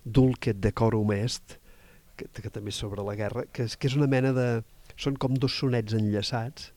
Dulcet 0.05 0.61
decorum 0.61 1.13
est, 1.15 1.59
que, 2.17 2.29
que 2.29 2.51
també 2.53 2.73
és 2.73 2.79
sobre 2.83 3.05
la 3.07 3.17
guerra, 3.19 3.47
que 3.53 3.67
que 3.67 3.91
és 3.91 3.99
una 3.99 4.11
mena 4.11 4.33
de... 4.37 4.47
Són 5.01 5.17
com 5.17 5.35
dos 5.41 5.55
sonets 5.57 5.95
enllaçats, 5.97 6.73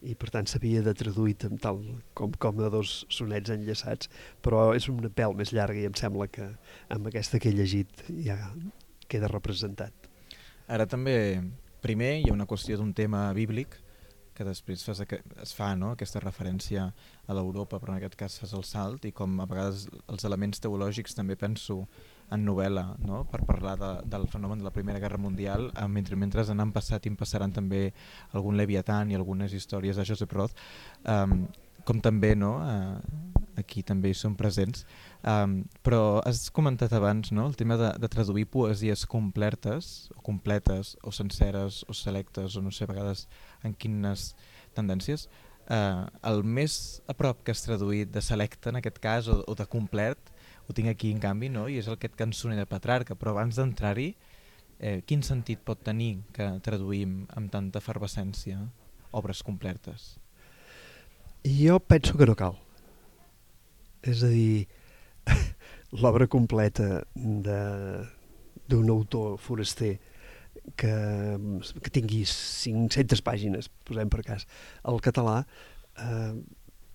i 0.00 0.14
per 0.16 0.30
tant 0.32 0.48
s'havia 0.48 0.80
de 0.84 0.94
traduir 0.96 1.34
tal 1.60 1.82
com, 2.16 2.32
com 2.32 2.56
de 2.56 2.70
dos 2.72 3.04
sonets 3.12 3.52
enllaçats, 3.52 4.08
però 4.40 4.70
és 4.76 4.88
un 4.88 5.02
pèl 5.16 5.36
més 5.36 5.52
llarg 5.52 5.76
i 5.76 5.84
em 5.88 5.96
sembla 5.98 6.28
que 6.32 6.46
amb 6.88 7.10
aquesta 7.10 7.40
que 7.42 7.50
he 7.50 7.56
llegit 7.56 8.06
ja 8.24 8.38
queda 9.10 9.28
representat. 9.28 9.92
Ara 10.70 10.86
també, 10.86 11.42
primer 11.84 12.14
hi 12.20 12.30
ha 12.30 12.36
una 12.36 12.48
qüestió 12.48 12.78
d'un 12.78 12.94
tema 12.96 13.28
bíblic, 13.36 13.76
que 14.40 14.46
després 14.48 14.82
fas, 14.86 15.02
es 15.04 15.52
fa 15.52 15.74
no? 15.76 15.92
aquesta 15.92 16.22
referència 16.24 16.86
a 17.28 17.36
l'Europa, 17.36 17.78
però 17.78 17.92
en 17.92 18.00
aquest 18.00 18.16
cas 18.20 18.38
fas 18.40 18.54
el 18.56 18.64
salt, 18.64 19.04
i 19.04 19.12
com 19.12 19.36
a 19.42 19.46
vegades 19.50 19.84
els 20.08 20.24
elements 20.24 20.62
teològics 20.64 21.18
també 21.18 21.36
penso 21.36 21.82
en 22.32 22.46
novel·la 22.46 22.84
no? 23.04 23.24
per 23.28 23.42
parlar 23.44 23.76
de, 23.80 23.90
del 24.08 24.26
fenomen 24.32 24.62
de 24.62 24.66
la 24.66 24.72
Primera 24.72 25.02
Guerra 25.02 25.18
Mundial 25.20 25.68
eh, 25.74 25.86
mentre, 25.90 26.16
mentre 26.16 26.46
han 26.46 26.72
passat 26.72 27.06
i 27.06 27.12
passaran 27.18 27.52
també 27.52 27.90
algun 28.38 28.56
Leviathan 28.56 29.10
i 29.10 29.18
algunes 29.18 29.52
històries 29.52 29.98
de 29.98 30.06
Joseph 30.06 30.32
Roth 30.32 30.54
um, 31.04 31.44
com 31.84 32.00
també 32.00 32.36
no? 32.38 32.56
uh, 32.62 33.39
aquí 33.60 33.84
també 33.86 34.10
hi 34.10 34.16
són 34.18 34.36
presents. 34.38 34.86
Um, 35.20 35.60
però 35.86 36.20
has 36.26 36.48
comentat 36.54 36.94
abans 36.96 37.30
no? 37.36 37.46
el 37.46 37.56
tema 37.60 37.76
de, 37.80 37.92
de 38.00 38.10
traduir 38.12 38.46
poesies 38.50 39.04
completes, 39.06 40.10
o 40.16 40.24
completes, 40.26 40.96
o 41.04 41.12
senceres, 41.12 41.84
o 41.88 41.96
selectes, 41.96 42.56
o 42.56 42.64
no 42.64 42.72
sé 42.74 42.86
a 42.86 42.92
vegades 42.92 43.26
en 43.64 43.76
quines 43.76 44.32
tendències. 44.76 45.28
Uh, 45.70 46.08
el 46.26 46.42
més 46.42 46.98
a 47.06 47.14
prop 47.14 47.44
que 47.44 47.54
has 47.54 47.62
traduït 47.62 48.10
de 48.10 48.22
selecte, 48.24 48.72
en 48.72 48.80
aquest 48.80 48.98
cas, 48.98 49.28
o, 49.30 49.38
o 49.46 49.54
de 49.54 49.68
complet, 49.70 50.32
ho 50.66 50.74
tinc 50.74 50.90
aquí 50.90 51.12
en 51.14 51.20
canvi, 51.22 51.50
no? 51.52 51.68
i 51.68 51.78
és 51.78 51.88
el 51.90 51.98
aquest 51.98 52.16
cançoner 52.18 52.58
de 52.58 52.66
Petrarca, 52.70 53.16
però 53.18 53.36
abans 53.36 53.58
d'entrar-hi, 53.58 54.14
eh, 54.80 54.98
quin 55.06 55.22
sentit 55.26 55.62
pot 55.66 55.82
tenir 55.86 56.24
que 56.34 56.48
traduïm 56.64 57.24
amb 57.36 57.52
tanta 57.52 57.82
efervescència 57.82 58.64
obres 59.10 59.42
completes? 59.46 60.16
Jo 61.44 61.78
penso 61.80 62.16
que 62.18 62.26
no 62.26 62.36
cal. 62.36 62.58
És 64.06 64.22
a 64.24 64.30
dir, 64.32 64.66
l'obra 66.02 66.28
completa 66.30 67.02
d'un 67.14 68.90
autor 68.92 69.36
foraster 69.42 69.98
que, 70.76 70.94
que 71.82 71.92
tingui 71.92 72.22
500 72.28 73.22
pàgines, 73.26 73.68
posem 73.86 74.10
per 74.12 74.22
cas, 74.26 74.46
al 74.88 75.00
català, 75.04 75.42
eh, 75.98 76.32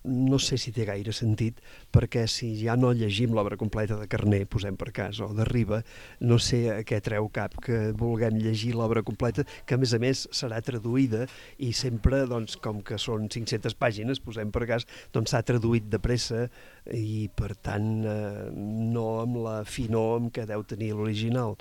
no 0.05 0.39
sé 0.39 0.57
si 0.61 0.71
té 0.75 0.85
gaire 0.87 1.13
sentit, 1.15 1.59
perquè 1.93 2.25
si 2.29 2.51
ja 2.59 2.75
no 2.79 2.91
llegim 2.95 3.33
l'obra 3.35 3.57
completa 3.57 3.97
de 3.99 4.07
Carné, 4.11 4.43
posem 4.49 4.77
per 4.79 4.91
cas, 4.95 5.19
o 5.23 5.31
de 5.35 5.45
Riba, 5.49 5.81
no 6.21 6.37
sé 6.41 6.61
a 6.73 6.79
què 6.87 7.01
treu 7.03 7.29
cap 7.33 7.57
que 7.63 7.91
vulguem 7.97 8.37
llegir 8.41 8.75
l'obra 8.75 9.03
completa, 9.05 9.45
que 9.65 9.75
a 9.75 9.81
més 9.81 9.95
a 9.95 10.01
més 10.01 10.25
serà 10.35 10.61
traduïda 10.65 11.25
i 11.57 11.71
sempre, 11.73 12.23
doncs, 12.29 12.59
com 12.61 12.81
que 12.85 12.99
són 13.01 13.29
500 13.31 13.77
pàgines, 13.79 14.21
posem 14.23 14.53
per 14.53 14.65
cas, 14.69 14.87
doncs 15.15 15.33
s'ha 15.33 15.43
traduït 15.45 15.89
de 15.89 15.99
pressa 16.01 16.45
i, 16.93 17.27
per 17.35 17.53
tant, 17.55 17.89
eh, 18.05 18.47
no 18.53 19.07
amb 19.23 19.41
la 19.45 19.57
finor 19.65 20.19
amb 20.21 20.33
què 20.35 20.45
deu 20.49 20.63
tenir 20.67 20.93
l'original. 20.93 21.57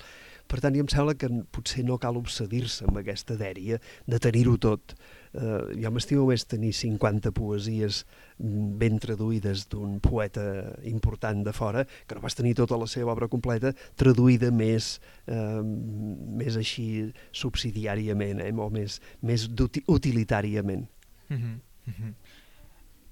Per 0.50 0.60
tant, 0.60 0.76
em 0.76 0.88
sembla 0.90 1.14
que 1.18 1.28
potser 1.54 1.84
no 1.86 1.96
cal 1.98 2.18
obsedir-se 2.20 2.84
amb 2.88 3.00
aquesta 3.00 3.36
dèria 3.40 3.78
de 4.06 4.18
tenir-ho 4.22 4.56
tot. 4.60 4.94
Uh, 5.34 5.72
jo 5.80 5.90
m'estimo 5.90 6.26
més 6.28 6.44
tenir 6.46 6.70
50 6.76 7.32
poesies 7.34 8.04
ben 8.38 9.00
traduïdes 9.02 9.64
d'un 9.72 9.96
poeta 10.04 10.44
important 10.86 11.40
de 11.46 11.54
fora, 11.56 11.86
que 12.06 12.14
no 12.14 12.22
vas 12.22 12.36
tenir 12.38 12.54
tota 12.60 12.78
la 12.78 12.86
seva 12.90 13.14
obra 13.16 13.28
completa 13.32 13.72
traduïda 13.98 14.52
més, 14.54 14.98
uh, 15.26 15.62
més 15.64 16.60
així 16.60 16.86
subsidiàriament, 17.32 18.44
eh, 18.44 18.52
o 18.52 18.68
més, 18.70 19.00
més 19.22 19.48
utilitàriament. 19.88 20.86
Mm 21.28 21.36
-hmm. 21.36 21.58
Mm 21.86 21.94
-hmm. 21.98 22.14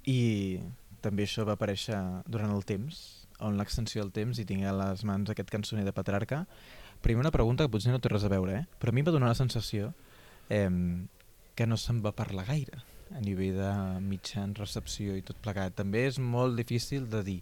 I 0.06 0.60
també 1.00 1.24
això 1.24 1.44
va 1.44 1.56
aparèixer 1.58 1.98
durant 2.26 2.52
el 2.54 2.64
temps, 2.64 3.26
on 3.40 3.58
l'extensió 3.58 4.02
del 4.02 4.12
temps, 4.12 4.38
i 4.38 4.44
tinc 4.44 4.64
a 4.64 4.72
les 4.72 5.04
mans 5.04 5.30
aquest 5.30 5.50
cançoner 5.50 5.84
de 5.84 5.92
Petrarca, 5.92 6.46
Primer 7.02 7.24
una 7.24 7.34
pregunta 7.34 7.66
que 7.66 7.72
potser 7.72 7.92
no 7.92 8.00
té 8.02 8.10
res 8.12 8.24
a 8.24 8.30
veure, 8.32 8.62
eh? 8.62 8.78
però 8.78 8.92
a 8.92 8.94
mi 8.94 9.02
em 9.02 9.08
va 9.08 9.14
donar 9.14 9.32
la 9.32 9.38
sensació 9.38 9.92
eh, 10.48 10.70
que 11.58 11.66
no 11.66 11.78
se'n 11.78 12.02
va 12.04 12.14
parlar 12.16 12.46
gaire 12.48 12.82
a 13.12 13.20
nivell 13.20 13.58
de 13.58 13.72
mitjans, 14.00 14.58
recepció 14.58 15.16
i 15.18 15.24
tot 15.26 15.40
plegat. 15.44 15.74
També 15.76 16.06
és 16.08 16.18
molt 16.18 16.56
difícil 16.56 17.08
de 17.12 17.22
dir, 17.26 17.40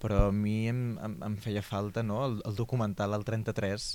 però 0.00 0.28
a 0.28 0.32
mi 0.32 0.62
em, 0.70 0.82
em, 1.04 1.18
em 1.26 1.36
feia 1.42 1.62
falta 1.62 2.04
no? 2.06 2.22
el, 2.24 2.38
el 2.48 2.56
documental, 2.56 3.12
el 3.18 3.26
33, 3.28 3.90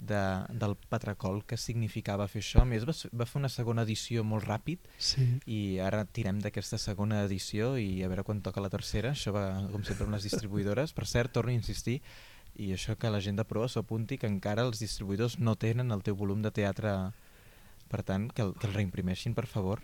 de, 0.00 0.46
del 0.48 0.76
Patracol, 0.88 1.42
que 1.44 1.58
significava 1.60 2.26
fer 2.28 2.40
això. 2.42 2.64
A 2.64 2.68
més, 2.68 2.86
va, 2.88 2.94
va 3.20 3.26
fer 3.28 3.38
una 3.42 3.50
segona 3.52 3.84
edició 3.86 4.24
molt 4.24 4.48
ràpid 4.48 4.88
sí. 4.96 5.26
i 5.44 5.60
ara 5.84 6.06
tirem 6.08 6.40
d'aquesta 6.40 6.80
segona 6.80 7.20
edició 7.26 7.74
i 7.78 8.00
a 8.02 8.08
veure 8.08 8.24
quan 8.26 8.40
toca 8.42 8.64
la 8.64 8.72
tercera. 8.72 9.12
Això 9.12 9.34
va, 9.36 9.44
com 9.70 9.84
sempre, 9.84 10.08
amb 10.08 10.16
les 10.16 10.26
distribuïdores. 10.26 10.96
Per 10.96 11.06
cert, 11.06 11.34
torno 11.36 11.52
a 11.52 11.58
insistir, 11.58 12.00
i 12.56 12.72
això 12.74 12.96
que 12.98 13.10
la 13.12 13.20
gent 13.20 13.38
de 13.38 13.46
proa 13.46 13.68
s'apunti 13.68 14.18
que 14.18 14.28
encara 14.30 14.66
els 14.66 14.80
distribuïdors 14.82 15.38
no 15.38 15.56
tenen 15.56 15.92
el 15.94 16.02
teu 16.06 16.16
volum 16.16 16.42
de 16.42 16.52
teatre 16.54 16.94
per 17.90 18.04
tant, 18.06 18.28
que 18.30 18.44
el, 18.46 18.54
que 18.54 18.68
el 18.68 18.76
reimprimeixin, 18.76 19.34
per 19.34 19.48
favor, 19.50 19.82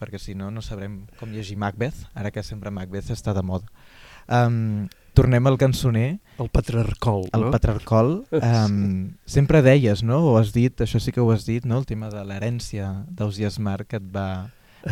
perquè 0.00 0.18
si 0.18 0.34
no, 0.34 0.50
no 0.50 0.62
sabrem 0.64 1.04
com 1.20 1.30
llegir 1.30 1.56
Macbeth, 1.56 2.08
ara 2.18 2.32
que 2.34 2.42
sempre 2.42 2.72
Macbeth 2.74 3.12
està 3.14 3.34
de 3.36 3.44
moda. 3.46 3.70
Um, 4.26 4.88
tornem 5.14 5.46
al 5.46 5.58
cançoner. 5.60 6.18
El 6.42 6.50
patriarcol, 6.50 7.28
el 7.30 7.46
no? 7.46 7.52
Patriarcol. 7.54 8.12
Um, 8.40 9.14
sempre 9.24 9.62
deies, 9.62 10.02
no? 10.02 10.18
O 10.32 10.36
has 10.40 10.50
dit, 10.56 10.82
això 10.82 10.98
sí 10.98 11.14
que 11.14 11.22
ho 11.22 11.30
has 11.30 11.46
dit, 11.46 11.68
no? 11.68 11.78
El 11.78 11.86
tema 11.86 12.10
de 12.10 12.24
l'herència 12.26 12.90
d'Ausias 13.06 13.60
Marc 13.62 13.92
que 13.94 14.02
et 14.02 14.10
va 14.10 14.28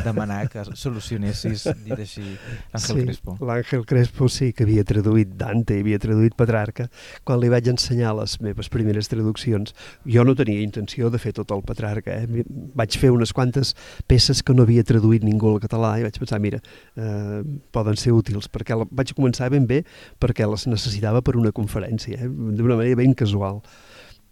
demanar 0.05 0.46
que 0.52 0.64
solucionessis, 0.78 1.66
dit 1.85 1.94
així, 1.96 2.24
l'Àngel 2.72 2.98
sí, 2.98 3.05
Crespo. 3.07 3.37
L'Àngel 3.44 3.85
Crespo 3.88 4.28
sí 4.33 4.50
que 4.57 4.66
havia 4.66 4.85
traduït 4.88 5.35
Dante, 5.38 5.78
havia 5.83 6.00
traduït 6.02 6.37
Petrarca. 6.38 6.88
Quan 7.28 7.40
li 7.42 7.50
vaig 7.52 7.68
ensenyar 7.72 8.14
les 8.18 8.38
meves 8.44 8.70
primeres 8.72 9.11
traduccions, 9.12 9.74
jo 10.09 10.24
no 10.26 10.37
tenia 10.38 10.64
intenció 10.64 11.11
de 11.12 11.20
fer 11.22 11.35
tot 11.37 11.52
el 11.55 11.64
Petrarca. 11.68 12.16
Eh? 12.22 12.44
Vaig 12.78 12.98
fer 12.98 13.12
unes 13.14 13.35
quantes 13.37 13.74
peces 14.11 14.42
que 14.42 14.57
no 14.57 14.66
havia 14.66 14.87
traduït 14.87 15.26
ningú 15.26 15.52
al 15.52 15.62
català 15.62 15.94
i 16.00 16.07
vaig 16.07 16.18
pensar, 16.22 16.40
mira, 16.42 16.62
eh, 16.96 17.42
poden 17.74 17.98
ser 18.00 18.16
útils, 18.16 18.48
perquè 18.52 18.78
la, 18.78 18.88
vaig 18.90 19.14
començar 19.16 19.50
ben 19.52 19.68
bé 19.68 19.83
perquè 20.22 20.48
les 20.48 20.66
necessitava 20.70 21.22
per 21.24 21.37
una 21.40 21.52
conferència, 21.55 22.24
eh? 22.24 22.28
d'una 22.28 22.78
manera 22.78 23.00
ben 23.02 23.16
casual. 23.18 23.62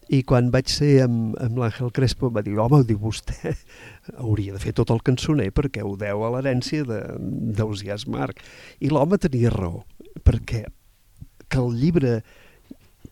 I 0.08 0.22
quan 0.26 0.48
vaig 0.50 0.70
ser 0.72 1.04
amb, 1.04 1.36
amb 1.38 1.60
l'Àngel 1.60 1.92
Crespo 1.94 2.30
va 2.34 2.42
dir, 2.42 2.56
home, 2.58 2.80
diu 2.86 2.98
vostè 2.98 3.52
hauria 4.24 4.56
de 4.56 4.62
fer 4.62 4.72
tot 4.74 4.90
el 4.94 5.02
cançoner 5.06 5.50
perquè 5.54 5.84
ho 5.86 5.94
deu 6.00 6.24
a 6.24 6.30
l'herència 6.34 6.86
d'Ausias 6.88 8.06
Marc. 8.10 8.40
I 8.80 8.90
l'home 8.90 9.20
tenia 9.22 9.52
raó, 9.54 9.84
perquè 10.26 10.64
que 11.50 11.60
el 11.60 11.76
llibre 11.78 12.20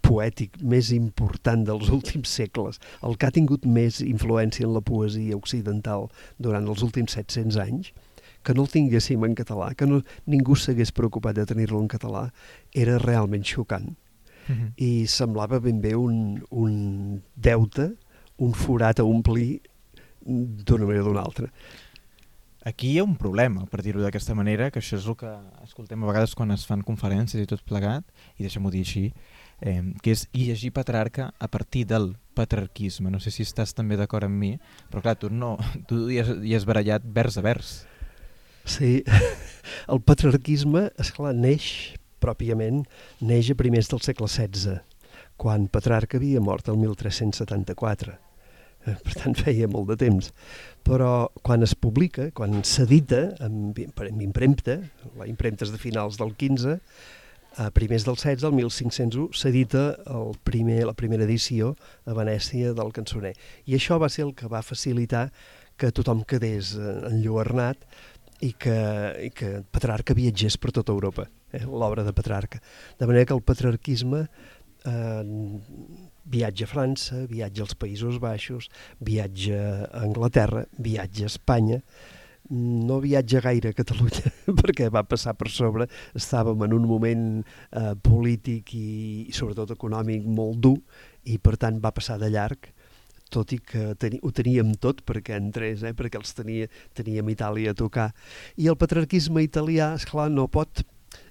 poètic 0.03 0.57
més 0.62 0.90
important 0.96 1.64
dels 1.68 1.92
últims 1.98 2.33
segles, 2.40 2.81
el 3.05 3.16
que 3.18 3.29
ha 3.29 3.35
tingut 3.35 3.66
més 3.68 4.01
influència 4.05 4.66
en 4.66 4.74
la 4.74 4.85
poesia 4.85 5.37
occidental 5.37 6.09
durant 6.38 6.66
els 6.66 6.83
últims 6.87 7.18
700 7.18 7.62
anys, 7.68 7.92
que 8.42 8.55
no 8.57 8.64
el 8.64 8.72
tinguéssim 8.72 9.24
en 9.27 9.35
català, 9.37 9.72
que 9.77 9.87
no, 9.87 10.01
ningú 10.27 10.57
s'hagués 10.57 10.94
preocupat 10.96 11.37
de 11.37 11.46
tenir-lo 11.46 11.83
en 11.83 11.90
català, 11.90 12.29
era 12.72 12.98
realment 13.03 13.44
xocant 13.44 13.90
uh 14.48 14.54
-huh. 14.54 14.72
i 14.76 15.06
semblava 15.06 15.61
ben 15.61 15.80
bé 15.80 15.94
un, 15.94 16.42
un 16.50 17.22
deute, 17.34 17.94
un 18.37 18.52
forat 18.52 18.98
a 18.98 19.04
omplir 19.04 19.61
d'una 20.20 20.87
manera 20.87 21.04
o 21.04 21.08
d'una 21.08 21.22
altra. 21.22 21.48
Aquí 22.64 22.90
hi 22.92 22.98
ha 22.98 23.04
un 23.04 23.14
problema, 23.16 23.64
per 23.70 23.80
dir-ho 23.80 24.02
d'aquesta 24.02 24.34
manera, 24.34 24.70
que 24.70 24.80
això 24.82 24.98
és 24.98 25.06
el 25.06 25.16
que 25.16 25.30
escoltem 25.62 26.02
a 26.02 26.08
vegades 26.11 26.34
quan 26.34 26.50
es 26.50 26.66
fan 26.66 26.82
conferències 26.82 27.40
i 27.40 27.46
tot 27.46 27.62
plegat, 27.64 28.04
i 28.37 28.42
deixem-ho 28.42 28.70
dir 28.70 28.82
així, 28.84 29.12
eh, 29.61 29.82
que 30.02 30.11
és 30.11 30.26
llegir 30.34 30.72
Petrarca 30.72 31.32
a 31.38 31.48
partir 31.48 31.87
del 31.87 32.16
patriarquisme. 32.34 33.11
No 33.11 33.20
sé 33.20 33.30
si 33.30 33.46
estàs 33.46 33.72
també 33.72 33.96
d'acord 33.96 34.26
amb 34.26 34.37
mi, 34.37 34.58
però 34.90 35.00
clar, 35.06 35.16
tu 35.16 35.30
no, 35.30 35.56
tu 35.88 36.08
hi 36.11 36.18
has, 36.20 36.34
hi 36.42 36.54
has 36.58 36.66
barallat 36.68 37.06
vers 37.06 37.38
a 37.38 37.46
vers. 37.46 37.72
Sí, 38.68 39.04
el 39.92 40.02
patriarquisme, 40.04 40.90
esclar, 40.98 41.32
neix 41.38 41.94
pròpiament 42.20 42.85
neix 43.20 43.52
a 43.52 43.59
primers 43.59 43.90
del 43.92 44.02
segle 44.04 44.28
XVI, 44.28 44.81
quan 45.38 45.68
Petrarca 45.72 46.18
havia 46.18 46.42
mort 46.42 46.68
el 46.68 46.81
1374. 46.81 48.16
Eh, 48.87 48.96
per 49.04 49.14
tant, 49.18 49.37
feia 49.38 49.68
molt 49.70 49.90
de 49.92 49.98
temps. 50.00 50.33
Però 50.87 51.28
quan 51.44 51.66
es 51.66 51.74
publica, 51.74 52.31
quan 52.35 52.62
s'edita 52.64 53.24
amb, 53.44 53.78
amb 54.04 54.24
impremta, 54.24 54.81
la 55.18 55.28
impremta 55.31 55.66
és 55.66 55.72
de 55.74 55.81
finals 55.83 56.18
del 56.20 56.35
15, 56.38 56.78
a 57.59 57.70
primers 57.74 58.04
del 58.07 58.14
16, 58.14 58.44
el 58.46 58.54
1501, 58.54 59.31
s'edita 59.35 59.83
primer, 60.46 60.85
la 60.87 60.94
primera 60.94 61.26
edició 61.26 61.72
a 62.07 62.14
Venècia 62.14 62.74
del 62.76 62.92
cançoner. 62.94 63.35
I 63.66 63.74
això 63.78 63.98
va 63.98 64.11
ser 64.12 64.28
el 64.28 64.35
que 64.38 64.50
va 64.50 64.62
facilitar 64.62 65.28
que 65.78 65.90
tothom 65.94 66.22
quedés 66.26 66.74
eh, 66.76 66.94
enlluernat 67.11 67.83
i 68.46 68.52
que, 68.54 68.78
i 69.26 69.33
que 69.35 69.59
Petrarca 69.74 70.14
viatgés 70.14 70.59
per 70.59 70.74
tota 70.74 70.94
Europa 70.94 71.26
eh, 71.52 71.64
l'obra 71.64 72.04
de 72.04 72.12
Petrarca. 72.12 72.61
De 72.98 73.06
manera 73.06 73.26
que 73.26 73.34
el 73.34 73.42
patriarquisme 73.42 74.26
eh, 74.84 75.24
viatja 76.24 76.68
a 76.68 76.70
França, 76.70 77.24
viatja 77.26 77.64
als 77.64 77.74
Països 77.74 78.20
Baixos, 78.20 78.68
viatja 79.00 79.88
a 79.88 80.04
Anglaterra, 80.04 80.66
viatja 80.78 81.26
a 81.26 81.32
Espanya, 81.32 81.82
no 82.50 82.98
viatja 83.00 83.42
gaire 83.44 83.72
a 83.72 83.76
Catalunya 83.76 84.32
perquè 84.61 84.88
va 84.92 85.04
passar 85.04 85.34
per 85.37 85.50
sobre, 85.52 85.88
estàvem 86.16 86.64
en 86.64 86.74
un 86.76 86.88
moment 86.88 87.26
eh, 87.44 87.92
polític 88.00 88.72
i, 88.78 89.28
i 89.28 89.37
sobretot 89.37 89.74
econòmic 89.76 90.24
molt 90.24 90.62
dur 90.64 90.78
i 91.28 91.37
per 91.38 91.58
tant 91.61 91.80
va 91.82 91.92
passar 91.92 92.16
de 92.22 92.30
llarg 92.32 92.70
tot 93.28 93.52
i 93.52 93.58
que 93.61 93.92
teni, 94.00 94.20
ho 94.24 94.32
teníem 94.32 94.72
tot 94.80 95.02
perquè 95.04 95.37
entrés, 95.37 95.84
eh, 95.84 95.92
perquè 95.92 96.16
els 96.16 96.32
tenia, 96.32 96.68
teníem 96.96 97.28
Itàlia 97.28 97.74
a 97.74 97.76
tocar. 97.76 98.06
I 98.56 98.70
el 98.72 98.78
patriarquisme 98.80 99.44
italià, 99.44 99.92
és 99.98 100.06
clar 100.08 100.30
no 100.32 100.46
pot 100.48 100.80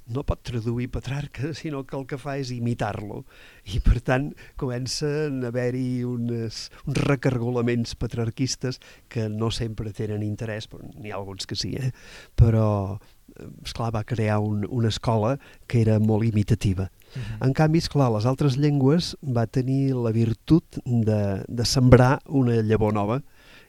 no 0.07 0.23
pot 0.27 0.41
traduir 0.47 0.89
Petrarca, 0.93 1.53
sinó 1.59 1.83
que 1.85 1.97
el 1.97 2.07
que 2.07 2.19
fa 2.21 2.37
és 2.41 2.53
imitar-lo. 2.55 3.23
I, 3.67 3.81
per 3.83 3.99
tant, 4.05 4.31
comencen 4.59 5.43
a 5.43 5.51
haver-hi 5.51 6.03
uns 6.07 6.67
recargolaments 6.85 7.97
petrarquistes 7.99 8.81
que 9.11 9.27
no 9.29 9.51
sempre 9.51 9.93
tenen 9.93 10.23
interès, 10.23 10.69
però 10.71 10.87
n'hi 10.87 11.11
ha 11.11 11.19
alguns 11.19 11.47
que 11.47 11.59
sí, 11.59 11.75
eh? 11.75 11.91
però 12.37 12.97
esclar, 13.63 13.91
va 13.93 14.03
crear 14.03 14.39
un, 14.39 14.65
una 14.69 14.89
escola 14.89 15.37
que 15.67 15.81
era 15.81 15.99
molt 15.99 16.25
imitativa. 16.25 16.89
Uh 17.15 17.21
-huh. 17.21 17.47
En 17.47 17.53
canvi, 17.53 17.77
esclar, 17.79 18.11
les 18.11 18.25
altres 18.25 18.57
llengües 18.57 19.15
va 19.21 19.47
tenir 19.47 19.93
la 19.95 20.11
virtut 20.11 20.63
de, 20.85 21.43
de 21.47 21.65
sembrar 21.65 22.19
una 22.25 22.61
llavor 22.61 22.93
nova 22.93 23.21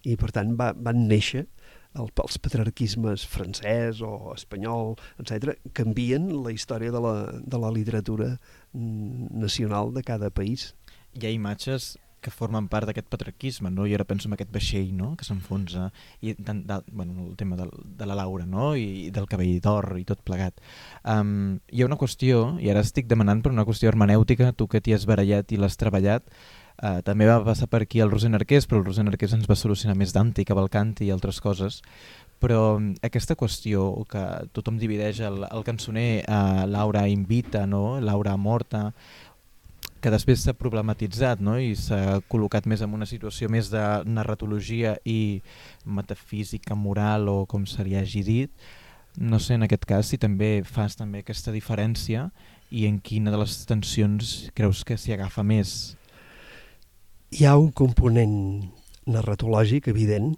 i, 0.03 0.17
per 0.17 0.31
tant, 0.33 0.57
va, 0.57 0.73
van 0.73 1.07
néixer 1.09 1.47
el, 1.95 2.11
els 2.25 2.41
patriarquismes 2.43 3.25
francès 3.29 4.03
o 4.05 4.35
espanyol, 4.35 4.97
etc., 5.23 5.57
canvien 5.77 6.29
la 6.45 6.53
història 6.53 6.93
de 6.95 7.01
la, 7.05 7.15
de 7.39 7.63
la 7.63 7.73
literatura 7.75 8.35
mm, 8.73 9.33
nacional 9.39 9.95
de 9.95 10.03
cada 10.03 10.31
país. 10.31 10.75
Hi 11.15 11.27
ha 11.27 11.35
imatges 11.35 11.97
que 12.21 12.33
formen 12.35 12.67
part 12.71 12.89
d'aquest 12.89 13.07
patriarquisme, 13.11 13.71
no? 13.71 13.87
I 13.87 13.95
ara 13.95 14.07
penso 14.09 14.29
en 14.29 14.35
aquest 14.35 14.51
vaixell, 14.55 14.91
no?, 14.97 15.13
que 15.19 15.27
s'enfonsa, 15.27 15.89
i 16.21 16.35
de, 16.35 16.55
de, 16.67 16.79
bueno, 16.91 17.29
el 17.29 17.37
tema 17.39 17.57
de, 17.57 17.69
de 17.71 18.09
la 18.11 18.17
Laura, 18.19 18.47
no?, 18.47 18.73
I, 18.77 19.07
i 19.07 19.11
del 19.15 19.29
cabell 19.31 19.61
d'or 19.63 19.93
i 20.01 20.05
tot 20.09 20.25
plegat. 20.27 20.59
Um, 21.05 21.61
hi 21.71 21.83
ha 21.83 21.89
una 21.89 21.99
qüestió, 22.01 22.57
i 22.63 22.73
ara 22.73 22.83
estic 22.83 23.07
demanant 23.11 23.43
per 23.45 23.55
una 23.55 23.67
qüestió 23.69 23.93
hermenèutica, 23.93 24.51
tu 24.53 24.67
que 24.67 24.83
t'hi 24.83 24.97
has 24.97 25.07
barallat 25.09 25.55
i 25.55 25.61
l'has 25.61 25.79
treballat, 25.79 26.27
uh, 26.83 27.01
també 27.07 27.29
va 27.29 27.43
passar 27.45 27.69
per 27.71 27.83
aquí 27.85 28.01
el 28.01 28.11
Rosen 28.11 28.39
Arqués, 28.39 28.67
però 28.67 28.81
el 28.81 28.89
Rosen 28.89 29.11
Arqués 29.11 29.35
ens 29.37 29.49
va 29.51 29.59
solucionar 29.59 29.97
més 29.99 30.15
Dante 30.17 30.43
i 30.43 30.49
Cavalcanti 30.49 31.07
i 31.07 31.13
altres 31.15 31.41
coses, 31.45 31.83
però 32.39 32.79
aquesta 33.03 33.35
qüestió 33.35 33.89
que 34.11 34.25
tothom 34.55 34.79
divideix 34.79 35.21
el, 35.27 35.43
el 35.49 35.65
cançoner 35.67 36.23
uh, 36.23 36.67
Laura 36.71 37.09
invita, 37.11 37.67
no? 37.67 37.99
Laura 38.01 38.37
morta, 38.37 38.93
que 40.01 40.11
després 40.13 40.43
s'ha 40.45 40.55
problematitzat 40.55 41.41
no? 41.43 41.57
i 41.59 41.75
s'ha 41.79 42.21
col·locat 42.31 42.69
més 42.71 42.83
en 42.85 42.95
una 42.95 43.09
situació 43.09 43.49
més 43.51 43.71
de 43.73 43.83
narratologia 44.07 44.97
i 45.05 45.41
metafísica, 45.85 46.77
moral 46.79 47.29
o 47.33 47.39
com 47.51 47.67
se 47.67 47.85
li 47.87 47.97
hagi 47.99 48.23
dit. 48.27 48.69
No 49.19 49.41
sé 49.43 49.57
en 49.59 49.67
aquest 49.67 49.87
cas 49.89 50.13
si 50.13 50.19
també 50.23 50.63
fas 50.63 50.95
també 50.99 51.25
aquesta 51.25 51.55
diferència 51.55 52.29
i 52.71 52.87
en 52.87 53.01
quina 53.03 53.33
de 53.35 53.41
les 53.41 53.65
tensions 53.67 54.51
creus 54.55 54.85
que 54.87 54.99
s'hi 55.01 55.17
agafa 55.17 55.43
més? 55.43 55.97
Hi 57.29 57.45
ha 57.45 57.59
un 57.61 57.75
component 57.77 58.31
narratològic 59.13 59.91
evident, 59.93 60.31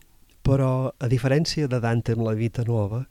però 0.43 0.91
a 0.91 1.09
diferència 1.11 1.69
de 1.71 1.79
Dante 1.79 2.17
amb 2.17 2.25
la 2.27 2.33
Vita 2.35 2.65
Nova, 2.67 3.05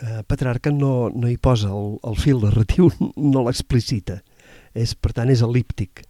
eh, 0.00 0.22
Petrarca 0.24 0.72
no, 0.72 1.10
no 1.12 1.28
hi 1.28 1.36
posa 1.36 1.74
el, 1.76 1.98
el 2.08 2.16
fil 2.16 2.40
narratiu, 2.40 2.88
no 3.34 3.42
l'explicita 3.44 4.22
és, 4.72 4.94
per 4.96 5.12
tant, 5.12 5.28
és 5.28 5.42
el·líptic. 5.44 6.06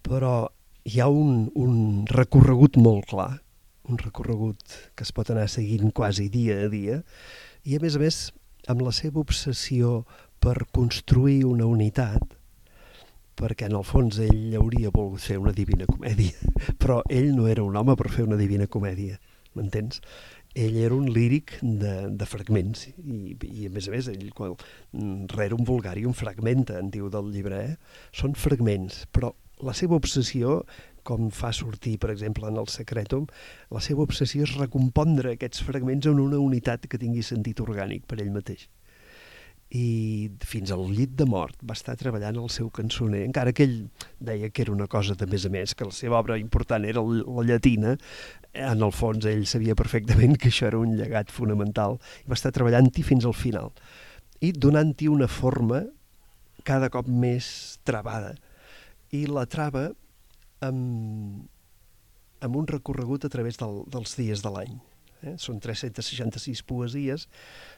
Però 0.00 0.48
hi 0.88 1.04
ha 1.04 1.10
un, 1.12 1.50
un 1.52 1.76
recorregut 2.08 2.80
molt 2.80 3.10
clar, 3.12 3.34
un 3.92 4.00
recorregut 4.00 4.80
que 4.96 5.04
es 5.04 5.12
pot 5.12 5.28
anar 5.28 5.44
seguint 5.52 5.92
quasi 5.92 6.30
dia 6.32 6.62
a 6.64 6.72
dia, 6.72 7.02
i 7.68 7.76
a 7.76 7.84
més 7.84 8.00
a 8.00 8.04
més, 8.06 8.22
amb 8.64 8.80
la 8.80 8.96
seva 8.96 9.20
obsessió 9.20 10.06
per 10.40 10.56
construir 10.72 11.42
una 11.44 11.68
unitat, 11.68 12.37
perquè 13.38 13.68
en 13.68 13.78
el 13.78 13.86
fons 13.86 14.18
ell 14.24 14.56
hauria 14.58 14.92
volgut 14.94 15.22
fer 15.22 15.38
una 15.38 15.54
divina 15.54 15.86
comèdia, 15.88 16.34
però 16.82 17.00
ell 17.08 17.32
no 17.36 17.46
era 17.48 17.64
un 17.66 17.76
home 17.78 17.96
per 17.98 18.10
fer 18.14 18.26
una 18.26 18.40
divina 18.40 18.66
comèdia, 18.66 19.18
m'entens? 19.54 20.02
ell 20.58 20.76
era 20.80 20.94
un 20.94 21.06
líric 21.12 21.58
de, 21.62 21.94
de 22.18 22.26
fragments 22.26 22.88
i, 22.88 23.36
i 23.46 23.66
a 23.68 23.72
més 23.72 23.88
a 23.88 23.92
més 23.92 24.08
ell 24.10 24.30
quan 24.34 24.56
rere 25.34 25.54
un 25.54 25.66
vulgari 25.68 26.06
un 26.08 26.16
fragmenta 26.16 26.78
en 26.80 26.88
diu 26.94 27.10
del 27.12 27.28
llibre 27.34 27.60
eh? 27.60 27.74
són 28.16 28.34
fragments 28.34 29.04
però 29.12 29.34
la 29.62 29.74
seva 29.76 29.98
obsessió 29.98 30.62
com 31.08 31.30
fa 31.32 31.54
sortir, 31.56 31.94
per 32.02 32.10
exemple, 32.12 32.44
en 32.50 32.58
el 32.60 32.66
Secretum, 32.68 33.24
la 33.72 33.80
seva 33.80 34.04
obsessió 34.04 34.44
és 34.44 34.58
recompondre 34.58 35.32
aquests 35.32 35.62
fragments 35.64 36.10
en 36.10 36.20
una 36.20 36.40
unitat 36.42 36.84
que 36.84 37.00
tingui 37.00 37.24
sentit 37.24 37.62
orgànic 37.64 38.04
per 38.10 38.20
ell 38.20 38.34
mateix 38.34 38.66
i 39.70 40.30
fins 40.48 40.70
al 40.72 40.86
llit 40.88 41.12
de 41.18 41.26
mort 41.28 41.58
va 41.68 41.76
estar 41.76 41.96
treballant 42.00 42.38
el 42.40 42.48
seu 42.52 42.70
cançoner, 42.72 43.20
encara 43.26 43.52
que 43.52 43.66
ell 43.68 43.76
deia 44.18 44.48
que 44.48 44.62
era 44.64 44.72
una 44.72 44.86
cosa 44.88 45.16
de 45.18 45.28
més 45.28 45.44
a 45.44 45.50
més, 45.52 45.74
que 45.76 45.84
la 45.84 45.92
seva 45.92 46.18
obra 46.20 46.38
important 46.40 46.86
era 46.88 47.02
la 47.04 47.44
llatina, 47.44 47.96
en 48.54 48.82
el 48.82 48.94
fons 48.96 49.28
ell 49.28 49.44
sabia 49.46 49.76
perfectament 49.76 50.38
que 50.40 50.48
això 50.48 50.70
era 50.70 50.80
un 50.80 50.96
llegat 50.96 51.32
fonamental 51.34 51.98
i 52.24 52.32
va 52.32 52.38
estar 52.38 52.54
treballant-hi 52.56 53.04
fins 53.04 53.28
al 53.28 53.36
final. 53.36 53.72
I 54.40 54.54
donant-hi 54.56 55.10
una 55.12 55.28
forma 55.28 55.84
cada 56.64 56.88
cop 56.92 57.08
més 57.08 57.78
travada. 57.84 58.34
I 59.12 59.26
la 59.28 59.44
trava 59.48 59.88
amb, 60.64 61.44
amb 62.40 62.56
un 62.56 62.68
recorregut 62.68 63.24
a 63.24 63.32
través 63.32 63.60
del, 63.60 63.82
dels 63.92 64.16
dies 64.16 64.44
de 64.44 64.52
l'any 64.54 64.78
eh? 65.22 65.36
són 65.40 65.60
366 65.62 66.62
poesies. 66.68 67.28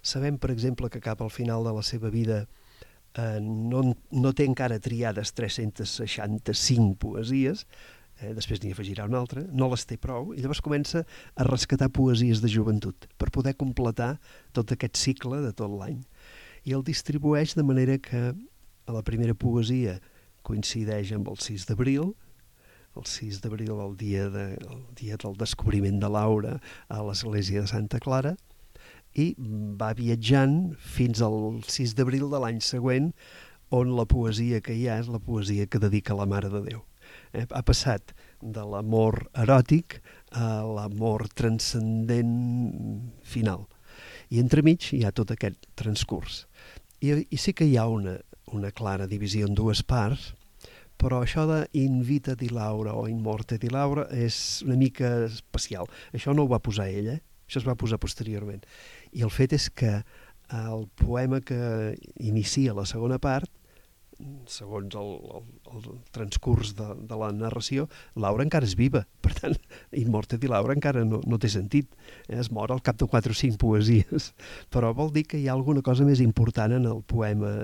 Sabem, 0.03 0.38
per 0.40 0.53
exemple, 0.55 0.90
que 0.90 1.03
cap 1.05 1.22
al 1.22 1.33
final 1.33 1.64
de 1.66 1.74
la 1.76 1.85
seva 1.87 2.11
vida 2.12 2.44
eh, 3.14 3.38
no, 3.40 3.85
no 4.11 4.35
té 4.37 4.46
encara 4.48 4.81
triades 4.83 5.33
365 5.38 6.94
poesies, 7.00 7.66
eh, 8.20 8.33
després 8.37 8.62
n'hi 8.62 8.74
afegirà 8.74 9.07
una 9.09 9.20
altra, 9.22 9.44
no 9.50 9.70
les 9.72 9.87
té 9.88 9.98
prou, 10.00 10.33
i 10.35 10.42
llavors 10.42 10.62
comença 10.64 11.05
a 11.35 11.48
rescatar 11.48 11.90
poesies 11.94 12.42
de 12.44 12.53
joventut 12.53 13.09
per 13.18 13.33
poder 13.35 13.57
completar 13.59 14.16
tot 14.57 14.72
aquest 14.74 15.00
cicle 15.00 15.42
de 15.44 15.53
tot 15.57 15.72
l'any. 15.72 16.00
I 16.68 16.76
el 16.76 16.85
distribueix 16.85 17.57
de 17.57 17.64
manera 17.64 17.96
que 17.98 18.31
a 18.31 18.92
la 18.92 19.05
primera 19.07 19.35
poesia 19.35 19.98
coincideix 20.46 21.12
amb 21.16 21.31
el 21.31 21.38
6 21.40 21.68
d'abril, 21.68 22.12
el 22.96 23.07
6 23.07 23.40
d'abril, 23.44 23.74
el, 23.79 23.96
dia 23.96 24.29
de, 24.33 24.46
el 24.59 24.83
dia 24.98 25.18
del 25.20 25.37
descobriment 25.38 26.00
de 26.03 26.11
Laura 26.11 26.57
a 26.88 27.03
l'església 27.07 27.62
de 27.62 27.70
Santa 27.70 28.00
Clara, 28.03 28.35
i 29.14 29.35
va 29.79 29.92
viatjant 29.98 30.74
fins 30.79 31.22
al 31.22 31.62
6 31.66 31.96
d'abril 31.98 32.29
de 32.31 32.40
l'any 32.42 32.61
següent, 32.62 33.11
on 33.70 33.94
la 33.94 34.07
poesia 34.07 34.61
que 34.61 34.74
hi 34.74 34.88
ha 34.90 34.98
és 35.03 35.11
la 35.11 35.22
poesia 35.22 35.66
que 35.70 35.79
dedica 35.83 36.16
la 36.18 36.26
Mare 36.26 36.50
de 36.50 36.62
Déu. 36.66 36.83
Eh? 37.33 37.46
Ha 37.46 37.62
passat 37.66 38.14
de 38.42 38.64
l'amor 38.66 39.26
eròtic 39.38 40.00
a 40.35 40.62
l'amor 40.66 41.29
transcendent 41.38 42.35
final. 43.22 43.66
I 44.31 44.42
entremig 44.42 44.90
hi 44.94 45.05
ha 45.05 45.14
tot 45.14 45.31
aquest 45.35 45.70
transcurs. 45.79 46.44
I, 47.00 47.26
i 47.31 47.38
sí 47.38 47.55
que 47.55 47.66
hi 47.66 47.76
ha 47.79 47.87
una, 47.90 48.18
una 48.53 48.70
clara 48.70 49.07
divisió 49.11 49.46
en 49.46 49.57
dues 49.59 49.83
parts, 49.83 50.35
però 51.00 51.22
això 51.24 51.46
de 51.48 51.60
invita 51.80 52.36
di 52.36 52.50
Laura 52.52 52.92
o 52.94 53.06
in 53.08 53.22
morte 53.24 53.56
di 53.58 53.70
Laura 53.72 54.06
és 54.12 54.60
una 54.66 54.76
mica 54.76 55.24
especial. 55.24 55.88
Això 56.12 56.34
no 56.36 56.44
ho 56.44 56.50
va 56.50 56.60
posar 56.60 56.90
ell, 56.92 57.14
eh? 57.16 57.20
això 57.48 57.62
es 57.62 57.68
va 57.68 57.78
posar 57.78 57.98
posteriorment. 58.02 58.66
I 59.16 59.24
el 59.26 59.32
fet 59.32 59.56
és 59.56 59.70
que 59.72 60.02
el 60.50 60.84
poema 60.98 61.40
que 61.40 61.96
inicia 62.18 62.74
la 62.76 62.84
segona 62.86 63.18
part, 63.22 63.50
segons 64.50 64.94
el, 65.00 65.12
el, 65.36 65.44
el 65.72 65.84
transcurs 66.12 66.74
de, 66.76 66.90
de 67.08 67.18
la 67.18 67.30
narració, 67.32 67.86
Laura 68.20 68.44
encara 68.44 68.68
és 68.68 68.76
viva. 68.76 69.06
Per 69.24 69.32
tant, 69.38 69.56
In 69.96 70.10
morte 70.12 70.36
di 70.38 70.50
Laura 70.50 70.76
encara 70.76 71.06
no, 71.08 71.22
no 71.24 71.38
té 71.40 71.48
sentit. 71.48 71.88
Eh? 72.28 72.36
Es 72.42 72.50
mor 72.52 72.74
al 72.74 72.84
cap 72.84 73.00
de 73.00 73.08
4 73.08 73.32
o 73.32 73.40
5 73.40 73.60
poesies. 73.62 74.30
Però 74.74 74.92
vol 74.96 75.14
dir 75.14 75.24
que 75.30 75.40
hi 75.40 75.48
ha 75.48 75.56
alguna 75.56 75.82
cosa 75.86 76.04
més 76.04 76.20
important 76.20 76.76
en 76.76 76.86
el 76.90 77.02
poema 77.08 77.54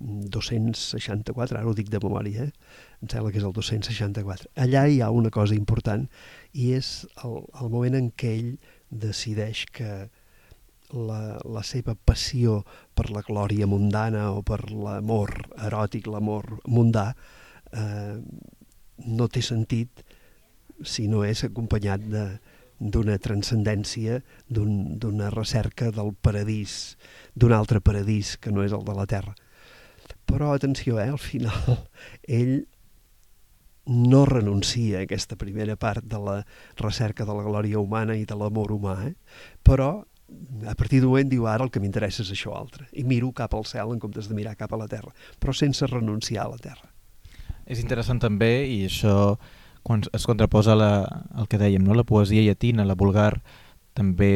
264, 0.00 1.58
ara 1.58 1.66
ho 1.66 1.74
dic 1.74 1.90
de 1.90 2.00
memòria, 2.02 2.46
eh? 2.46 2.76
em 3.02 3.10
sembla 3.10 3.32
que 3.32 3.40
és 3.40 3.46
el 3.46 3.54
264. 3.56 4.52
Allà 4.64 4.86
hi 4.86 5.00
ha 5.02 5.10
una 5.14 5.32
cosa 5.34 5.56
important 5.58 6.06
i 6.52 6.72
és 6.76 7.06
el, 7.24 7.40
el 7.62 7.72
moment 7.72 7.98
en 7.98 8.10
què 8.14 8.32
ell 8.36 8.52
decideix 8.90 9.64
que 9.74 10.08
la, 10.94 11.38
la 11.44 11.62
seva 11.66 11.94
passió 11.94 12.62
per 12.96 13.10
la 13.12 13.24
glòria 13.26 13.66
mundana 13.68 14.30
o 14.32 14.42
per 14.46 14.62
l'amor 14.70 15.34
eròtic, 15.66 16.06
l'amor 16.08 16.60
mundà, 16.66 17.10
eh, 17.72 18.16
no 19.04 19.28
té 19.28 19.42
sentit 19.44 20.04
si 20.86 21.08
no 21.10 21.24
és 21.26 21.42
acompanyat 21.44 22.06
de, 22.08 22.24
d'una 22.78 23.18
transcendència, 23.18 24.22
d'una 24.48 25.02
un, 25.10 25.34
recerca 25.34 25.90
del 25.90 26.14
paradís, 26.14 26.96
d'un 27.34 27.52
altre 27.52 27.82
paradís 27.82 28.36
que 28.38 28.54
no 28.54 28.62
és 28.62 28.72
el 28.72 28.86
de 28.86 28.94
la 28.94 29.06
Terra. 29.10 29.34
Però 30.28 30.52
atenció, 30.52 30.98
eh, 31.00 31.08
al 31.08 31.22
final 31.22 31.78
ell 32.40 32.66
no 33.88 34.26
renuncia 34.28 34.98
a 35.00 35.06
aquesta 35.06 35.38
primera 35.40 35.78
part 35.80 36.04
de 36.04 36.20
la 36.20 36.38
recerca 36.76 37.24
de 37.24 37.34
la 37.34 37.46
glòria 37.46 37.80
humana 37.80 38.16
i 38.16 38.26
de 38.28 38.36
l'amor 38.36 38.74
humà, 38.76 38.98
eh? 39.08 39.14
però 39.64 40.04
a 40.68 40.74
partir 40.76 41.00
d'un 41.00 41.08
moment 41.08 41.30
diu 41.30 41.46
ara 41.48 41.64
el 41.64 41.70
que 41.72 41.80
m'interessa 41.80 42.20
és 42.20 42.34
això 42.34 42.52
altre 42.52 42.84
i 42.92 43.04
miro 43.08 43.30
cap 43.32 43.54
al 43.56 43.64
cel 43.64 43.94
en 43.94 44.02
comptes 44.02 44.28
de 44.28 44.36
mirar 44.36 44.58
cap 44.60 44.74
a 44.76 44.76
la 44.76 44.84
terra 44.84 45.08
però 45.40 45.54
sense 45.56 45.88
renunciar 45.88 46.44
a 46.44 46.50
la 46.52 46.60
terra 46.60 46.90
és 47.64 47.80
interessant 47.80 48.20
també 48.20 48.50
i 48.68 48.82
això 48.90 49.38
quan 49.88 50.04
es 50.12 50.26
contraposa 50.28 50.76
la, 50.76 50.90
el 51.40 51.48
que 51.48 51.56
dèiem, 51.56 51.80
no? 51.80 51.94
la 51.96 52.04
poesia 52.04 52.42
llatina, 52.44 52.84
la 52.84 52.96
vulgar 52.98 53.40
també 53.98 54.30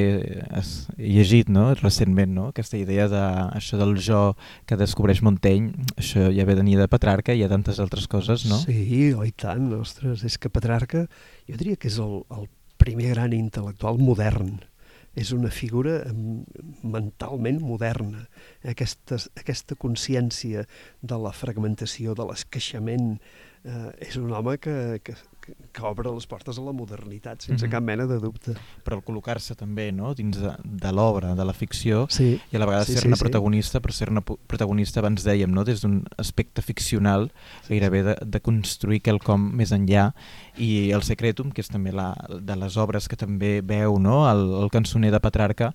has 0.50 0.72
llegit 0.98 1.50
no? 1.52 1.68
recentment 1.78 2.34
no? 2.34 2.48
aquesta 2.50 2.80
idea 2.80 3.06
de 3.10 3.22
això 3.54 3.78
del 3.80 3.94
jo 4.02 4.22
que 4.66 4.78
descobreix 4.80 5.22
Montaigne, 5.22 5.86
això 6.00 6.28
ja 6.34 6.46
ve 6.48 6.58
venir 6.58 6.78
de 6.80 6.88
Petrarca 6.90 7.34
i 7.34 7.42
hi 7.42 7.46
ha 7.46 7.52
tantes 7.52 7.78
altres 7.82 8.08
coses, 8.10 8.46
no? 8.50 8.58
Sí, 8.64 9.12
oi 9.14 9.30
tant, 9.38 9.70
ostres, 9.78 10.26
és 10.26 10.38
que 10.38 10.52
Petrarca 10.52 11.06
jo 11.48 11.56
diria 11.60 11.78
que 11.78 11.90
és 11.92 12.00
el, 12.02 12.20
el 12.34 12.50
primer 12.82 13.14
gran 13.14 13.34
intel·lectual 13.36 14.02
modern 14.02 14.58
és 15.18 15.32
una 15.36 15.50
figura 15.52 15.98
mentalment 16.82 17.60
moderna. 17.60 18.24
Aquesta, 18.64 19.18
aquesta 19.36 19.76
consciència 19.76 20.64
de 21.02 21.18
la 21.20 21.34
fragmentació, 21.36 22.14
de 22.16 22.24
l'esqueixament, 22.30 23.18
eh, 23.64 23.90
és 24.08 24.16
un 24.16 24.32
home 24.32 24.56
que, 24.62 24.76
que, 25.04 25.16
que 25.42 25.82
obre 25.86 26.10
les 26.14 26.26
portes 26.30 26.58
a 26.58 26.62
la 26.62 26.72
modernitat, 26.76 27.40
sense 27.42 27.64
mm 27.64 27.68
-hmm. 27.68 27.72
cap 27.72 27.82
mena 27.82 28.06
de 28.06 28.18
dubte. 28.18 28.54
Però 28.84 28.96
el 28.96 29.04
col·locar-se 29.04 29.54
també 29.56 29.90
no? 29.92 30.14
dins 30.14 30.38
de, 30.38 30.54
de 30.62 30.92
l'obra, 30.92 31.34
de 31.34 31.44
la 31.44 31.52
ficció, 31.52 32.06
sí. 32.08 32.40
i 32.50 32.56
a 32.56 32.58
la 32.58 32.66
vegada 32.66 32.84
sí, 32.84 32.92
ser-ne 32.92 33.16
sí, 33.16 33.20
protagonista, 33.20 33.78
sí. 33.78 33.82
però 33.82 33.92
ser-ne 33.92 34.20
protagonista, 34.22 35.00
abans 35.00 35.24
dèiem, 35.24 35.50
no? 35.50 35.64
des 35.64 35.80
d'un 35.82 36.04
aspecte 36.16 36.62
ficcional, 36.62 37.32
gairebé 37.68 38.02
de, 38.02 38.16
de 38.24 38.40
construir 38.40 39.00
quelcom 39.00 39.50
més 39.52 39.72
enllà, 39.72 40.12
i 40.56 40.90
el 40.92 41.02
Secretum, 41.02 41.50
que 41.50 41.60
és 41.60 41.68
també 41.68 41.92
la, 41.92 42.14
de 42.28 42.56
les 42.56 42.76
obres 42.76 43.08
que 43.08 43.16
també 43.16 43.60
veu 43.60 43.98
no? 43.98 44.30
el, 44.30 44.62
el 44.62 44.70
cançoner 44.70 45.10
de 45.10 45.20
Petrarca, 45.20 45.72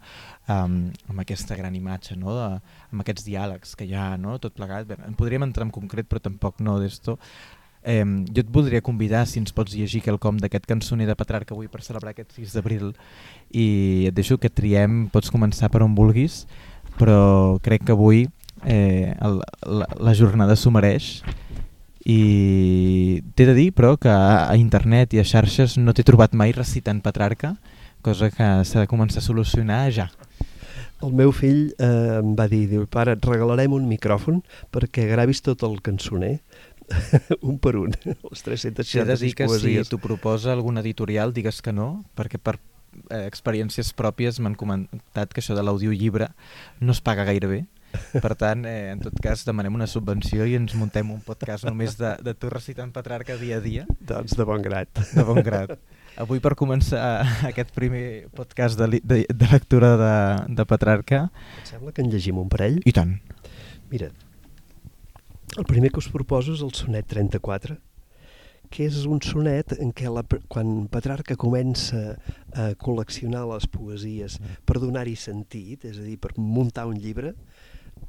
um, 0.48 0.92
amb 1.10 1.20
aquesta 1.20 1.56
gran 1.56 1.76
imatge, 1.76 2.16
no? 2.16 2.36
de, 2.36 2.62
amb 2.92 3.02
aquests 3.02 3.26
diàlegs 3.26 3.76
que 3.76 3.86
hi 3.86 3.94
ha, 3.94 4.18
no? 4.18 4.38
tot 4.40 4.54
plegat. 4.54 4.88
Bé, 4.88 4.98
en 5.06 5.18
podríem 5.18 5.44
entrar 5.44 5.68
en 5.68 5.74
concret, 5.76 6.08
però 6.08 6.22
tampoc 6.24 6.62
no 6.62 6.80
d'esto. 6.80 7.18
Eh, 7.84 8.04
jo 8.04 8.42
et 8.42 8.50
voldria 8.52 8.82
convidar, 8.82 9.26
si 9.28 9.40
ens 9.40 9.54
pots 9.56 9.76
llegir 9.76 10.02
quelcom 10.04 10.40
d'aquest 10.42 10.66
cançoner 10.68 11.08
de 11.08 11.16
Petrarca 11.16 11.56
avui 11.56 11.70
per 11.72 11.84
celebrar 11.86 12.12
aquest 12.16 12.34
6 12.40 12.56
d'abril. 12.58 12.94
I 13.52 14.10
et 14.10 14.16
deixo 14.18 14.40
que 14.42 14.52
triem, 14.52 15.06
pots 15.14 15.32
començar 15.32 15.70
per 15.72 15.84
on 15.86 15.96
vulguis, 15.96 16.46
però 16.98 17.60
crec 17.64 17.86
que 17.88 17.96
avui 17.96 18.26
eh, 18.66 19.14
el, 19.22 19.42
la, 19.64 19.88
la 20.00 20.16
jornada 20.18 20.58
s'ho 20.58 20.74
mereix. 20.74 21.22
I 22.08 23.22
t'he 23.36 23.48
de 23.50 23.54
dir 23.56 23.72
però 23.76 23.98
que 24.00 24.12
a 24.12 24.56
internet 24.56 25.14
i 25.14 25.20
a 25.20 25.26
xarxes 25.28 25.76
no 25.82 25.92
t'he 25.94 26.06
trobat 26.08 26.36
mai 26.40 26.54
recitant 26.56 27.02
Petrarca, 27.04 27.58
cosa 28.02 28.30
que 28.32 28.48
s'ha 28.64 28.84
de 28.84 28.88
començar 28.88 29.20
a 29.20 29.28
solucionar 29.28 29.82
ja. 29.92 30.08
El 31.04 31.12
meu 31.14 31.34
fill 31.36 31.76
eh, 31.78 32.20
em 32.22 32.32
va 32.38 32.48
dir, 32.50 32.64
diu, 32.72 32.88
pare, 32.90 33.14
et 33.18 33.26
regalarem 33.28 33.76
un 33.76 33.86
micròfon 33.90 34.40
perquè 34.74 35.06
gravis 35.12 35.44
tot 35.46 35.62
el 35.68 35.78
cançoner 35.86 36.40
un 37.42 37.60
per 37.60 37.76
un, 37.80 37.94
les 38.06 38.44
366 38.44 39.36
que 39.36 39.48
poesies. 39.48 39.88
si 39.88 39.92
t'ho 39.92 40.00
proposa 40.02 40.54
algun 40.54 40.80
editorial 40.82 41.34
digues 41.36 41.62
que 41.62 41.74
no, 41.76 42.06
perquè 42.18 42.40
per 42.40 42.58
eh, 43.10 43.26
experiències 43.26 43.94
pròpies 43.98 44.40
m'han 44.40 44.56
comentat 44.60 45.34
que 45.34 45.44
això 45.44 45.58
de 45.58 45.66
l'audiollibre 45.66 46.32
no 46.80 46.96
es 46.96 47.04
paga 47.04 47.28
gaire 47.28 47.52
bé. 47.52 47.66
Per 48.12 48.34
tant, 48.38 48.66
eh, 48.68 48.92
en 48.92 49.00
tot 49.02 49.16
cas, 49.24 49.46
demanem 49.48 49.74
una 49.74 49.88
subvenció 49.88 50.46
i 50.46 50.58
ens 50.58 50.76
muntem 50.78 51.08
un 51.12 51.22
podcast 51.24 51.66
només 51.66 51.96
de, 52.00 52.14
de 52.24 52.34
tu 52.38 52.52
recitant 52.52 52.92
Petrarca 52.94 53.38
dia 53.40 53.58
a 53.58 53.64
dia. 53.64 53.88
Doncs 54.00 54.36
de 54.38 54.46
bon 54.48 54.62
grat. 54.62 54.92
De 55.16 55.24
bon 55.28 55.40
grat. 55.44 55.78
Avui 56.18 56.42
per 56.44 56.56
començar 56.60 57.24
aquest 57.52 57.74
primer 57.76 58.28
podcast 58.36 58.80
de, 58.80 59.00
de, 59.00 59.24
de 59.30 59.50
lectura 59.52 59.96
de, 60.02 60.14
de 60.60 60.68
Petrarca... 60.70 61.28
Et 61.62 61.74
sembla 61.74 61.94
que 61.94 62.04
en 62.04 62.12
llegim 62.14 62.42
un 62.42 62.50
parell? 62.52 62.82
I 62.86 62.94
tant. 62.98 63.16
Mira, 63.92 64.12
el 65.56 65.66
primer 65.66 65.92
que 65.92 66.02
us 66.04 66.10
proposo 66.12 66.54
és 66.58 66.64
el 66.66 66.74
sonet 66.76 67.08
34, 67.14 67.78
que 68.70 68.84
és 68.88 69.06
un 69.08 69.22
sonet 69.24 69.72
en 69.80 69.94
què 69.96 70.10
la, 70.12 70.24
quan 70.52 70.88
Petrarca 70.92 71.38
comença 71.40 72.18
a 72.52 72.74
col·leccionar 72.82 73.46
les 73.54 73.68
poesies 73.72 74.40
per 74.68 74.82
donar-hi 74.84 75.16
sentit, 75.16 75.86
és 75.88 75.98
a 76.02 76.04
dir, 76.04 76.18
per 76.20 76.34
muntar 76.36 76.88
un 76.90 77.00
llibre, 77.00 77.34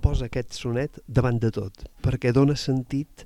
posa 0.03 0.27
aquest 0.27 0.53
sonet 0.59 0.99
davant 1.07 1.39
de 1.43 1.51
tot, 1.55 1.85
perquè 2.03 2.33
dona 2.35 2.57
sentit 2.59 3.25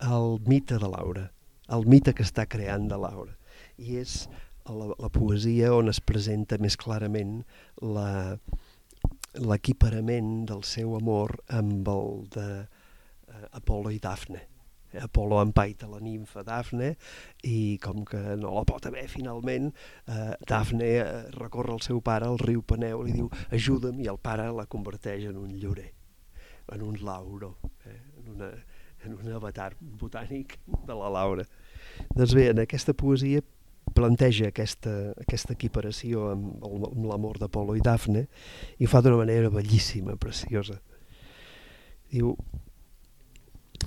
al 0.00 0.38
mite 0.46 0.78
de 0.80 0.88
Laura, 0.88 1.30
al 1.68 1.84
mite 1.88 2.12
que 2.16 2.24
està 2.26 2.46
creant 2.48 2.88
de 2.90 2.98
Laura. 3.00 3.34
I 3.80 3.96
és 4.00 4.28
la, 4.68 4.92
la 4.92 5.10
poesia 5.12 5.72
on 5.74 5.88
es 5.92 6.00
presenta 6.00 6.58
més 6.60 6.76
clarament 6.80 7.44
l'equiparament 9.40 10.44
del 10.50 10.62
seu 10.68 10.96
amor 10.98 11.38
amb 11.48 11.88
el 11.88 12.28
de 12.36 12.48
Apolo 13.52 13.90
i 13.90 13.98
Dafne. 14.02 14.46
Apolo 14.98 15.38
empaita 15.42 15.86
la 15.86 16.00
nimfa 16.02 16.42
Dafne 16.42 16.96
i 17.46 17.78
com 17.82 18.02
que 18.04 18.18
no 18.40 18.56
la 18.56 18.64
pot 18.66 18.88
haver 18.88 19.06
finalment, 19.08 19.70
eh, 20.10 20.34
Dafne 20.48 20.88
eh, 20.96 21.04
recorre 21.36 21.76
al 21.76 21.84
seu 21.84 22.00
pare, 22.02 22.26
al 22.26 22.40
riu 22.42 22.64
Peneu, 22.66 23.04
i 23.06 23.14
diu 23.14 23.30
ajuda'm, 23.54 24.00
i 24.02 24.10
el 24.10 24.18
pare 24.18 24.48
la 24.50 24.66
converteix 24.66 25.28
en 25.30 25.38
un 25.38 25.54
llorer, 25.62 25.92
en 26.74 26.82
un 26.82 26.98
lauro, 27.06 27.54
eh, 27.86 28.00
en, 28.18 28.34
una, 28.34 28.50
en 29.06 29.14
un 29.14 29.32
avatar 29.38 29.72
botànic 29.78 30.58
de 30.66 30.98
la 30.98 31.14
Laura. 31.20 31.46
Doncs 32.16 32.34
bé, 32.34 32.50
en 32.50 32.64
aquesta 32.64 32.94
poesia 32.94 33.44
planteja 33.94 34.50
aquesta, 34.50 35.12
aquesta 35.20 35.54
equiparació 35.54 36.30
amb, 36.32 36.64
amb 36.66 37.06
l'amor 37.10 37.38
d'Apolo 37.40 37.76
i 37.78 37.82
Dafne 37.84 38.26
i 38.78 38.88
fa 38.90 39.02
d'una 39.02 39.18
manera 39.22 39.50
bellíssima, 39.52 40.16
preciosa. 40.20 40.78
Diu, 42.10 42.34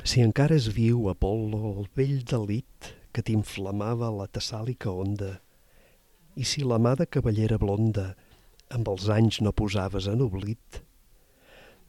si 0.02 0.24
encara 0.26 0.58
és 0.58 0.72
viu, 0.74 1.06
Apol·lo, 1.12 1.62
el 1.78 1.90
vell 1.96 2.24
delit 2.26 2.94
que 3.14 3.22
t'inflamava 3.22 4.10
la 4.12 4.26
tessàlica 4.26 4.90
onda, 4.90 5.38
i 6.34 6.44
si 6.50 6.66
la 6.66 6.80
mà 6.82 6.96
de 6.98 7.06
cavallera 7.06 7.60
blonda 7.62 8.14
amb 8.74 8.90
els 8.90 9.06
anys 9.14 9.40
no 9.46 9.54
posaves 9.54 10.08
en 10.10 10.24
oblit, 10.26 10.82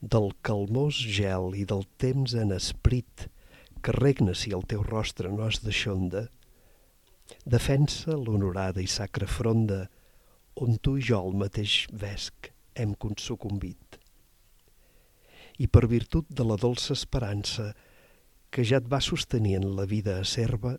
del 0.05 0.35
calmós 0.45 0.99
gel 1.17 1.55
i 1.57 1.65
del 1.65 1.87
temps 1.97 2.35
en 2.37 2.53
esprit 2.53 3.29
que 3.85 3.95
regna 3.97 4.35
si 4.37 4.53
el 4.57 4.67
teu 4.69 4.85
rostre 4.85 5.33
no 5.33 5.49
és 5.49 5.63
de 5.65 5.73
xonda, 5.73 6.27
defensa 7.49 8.17
l'honorada 8.21 8.85
i 8.85 8.89
sacra 8.91 9.29
fronda 9.29 9.87
on 10.61 10.77
tu 10.77 10.99
i 11.01 11.05
jo 11.09 11.21
el 11.25 11.37
mateix 11.41 11.85
vesc 11.91 12.53
hem 12.77 12.95
consucumbit. 13.01 13.99
I 15.59 15.67
per 15.71 15.87
virtut 15.89 16.29
de 16.29 16.45
la 16.45 16.57
dolça 16.61 16.93
esperança 16.93 17.73
que 18.55 18.63
ja 18.63 18.79
et 18.79 18.87
va 18.87 19.01
sostenint 19.03 19.65
la 19.75 19.87
vida 19.91 20.21
acerba, 20.23 20.77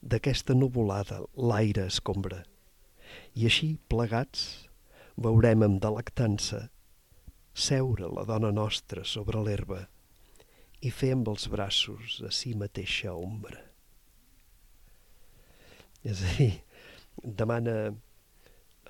d'aquesta 0.00 0.54
nuvolada 0.56 1.20
l'aire 1.36 1.84
escombra. 1.90 2.40
I 3.36 3.44
així, 3.50 3.74
plegats, 3.92 4.68
veurem 5.20 5.66
amb 5.66 5.80
delectança 5.84 6.68
seure 7.52 8.08
la 8.08 8.24
dona 8.24 8.52
nostra 8.56 9.04
sobre 9.04 9.42
l'herba 9.44 9.82
i 10.80 10.92
fer 10.94 11.12
amb 11.12 11.28
els 11.28 11.48
braços 11.52 12.20
a 12.24 12.30
si 12.32 12.54
mateixa 12.56 13.12
ombra. 13.12 13.60
És 16.00 16.22
a 16.24 16.36
dir, 16.38 16.52
demana 17.42 17.74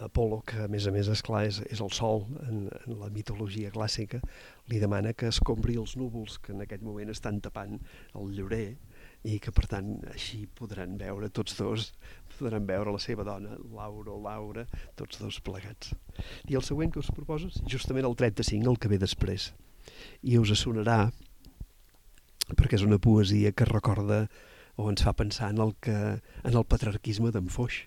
Apolo, 0.00 0.40
que 0.48 0.62
a 0.64 0.68
més 0.72 0.86
a 0.88 0.92
més, 0.94 1.08
és 1.12 1.20
clar, 1.24 1.42
és, 1.44 1.58
és 1.68 1.80
el 1.84 1.90
sol 1.92 2.22
en, 2.46 2.62
en 2.86 2.94
la 3.02 3.10
mitologia 3.12 3.72
clàssica, 3.74 4.20
li 4.72 4.80
demana 4.80 5.12
que 5.12 5.28
escombri 5.28 5.76
els 5.80 5.96
núvols 6.00 6.38
que 6.40 6.54
en 6.54 6.64
aquest 6.64 6.84
moment 6.86 7.12
estan 7.12 7.40
tapant 7.44 7.76
el 8.16 8.32
llorer 8.38 8.78
i 9.28 9.36
que 9.44 9.52
per 9.52 9.66
tant 9.68 9.90
així 10.14 10.46
podran 10.56 10.96
veure 11.00 11.28
tots 11.36 11.58
dos, 11.58 11.90
podran 12.38 12.64
veure 12.68 12.94
la 12.96 13.02
seva 13.02 13.26
dona, 13.28 13.58
Laura 13.76 14.14
o 14.14 14.18
Laura, 14.24 14.64
tots 14.96 15.20
dos 15.20 15.40
plegats. 15.44 15.92
I 16.48 16.56
el 16.56 16.64
següent 16.64 16.94
que 16.94 17.02
us 17.04 17.12
proposo 17.12 17.52
és 17.52 17.60
justament 17.68 18.08
el 18.08 18.16
35, 18.16 18.72
el 18.72 18.80
que 18.80 18.88
ve 18.88 19.00
després. 19.02 19.50
I 20.24 20.40
us 20.40 20.54
sonarà, 20.56 21.10
perquè 22.56 22.80
és 22.80 22.88
una 22.88 22.98
poesia 23.02 23.52
que 23.52 23.68
recorda 23.68 24.24
o 24.80 24.88
ens 24.88 25.04
fa 25.04 25.12
pensar 25.12 25.52
en 25.52 25.60
el, 25.60 25.76
que, 25.84 25.96
en 26.16 26.54
el 26.56 26.64
patriarquisme 26.64 27.34
d'en 27.34 27.52
Foix 27.52 27.82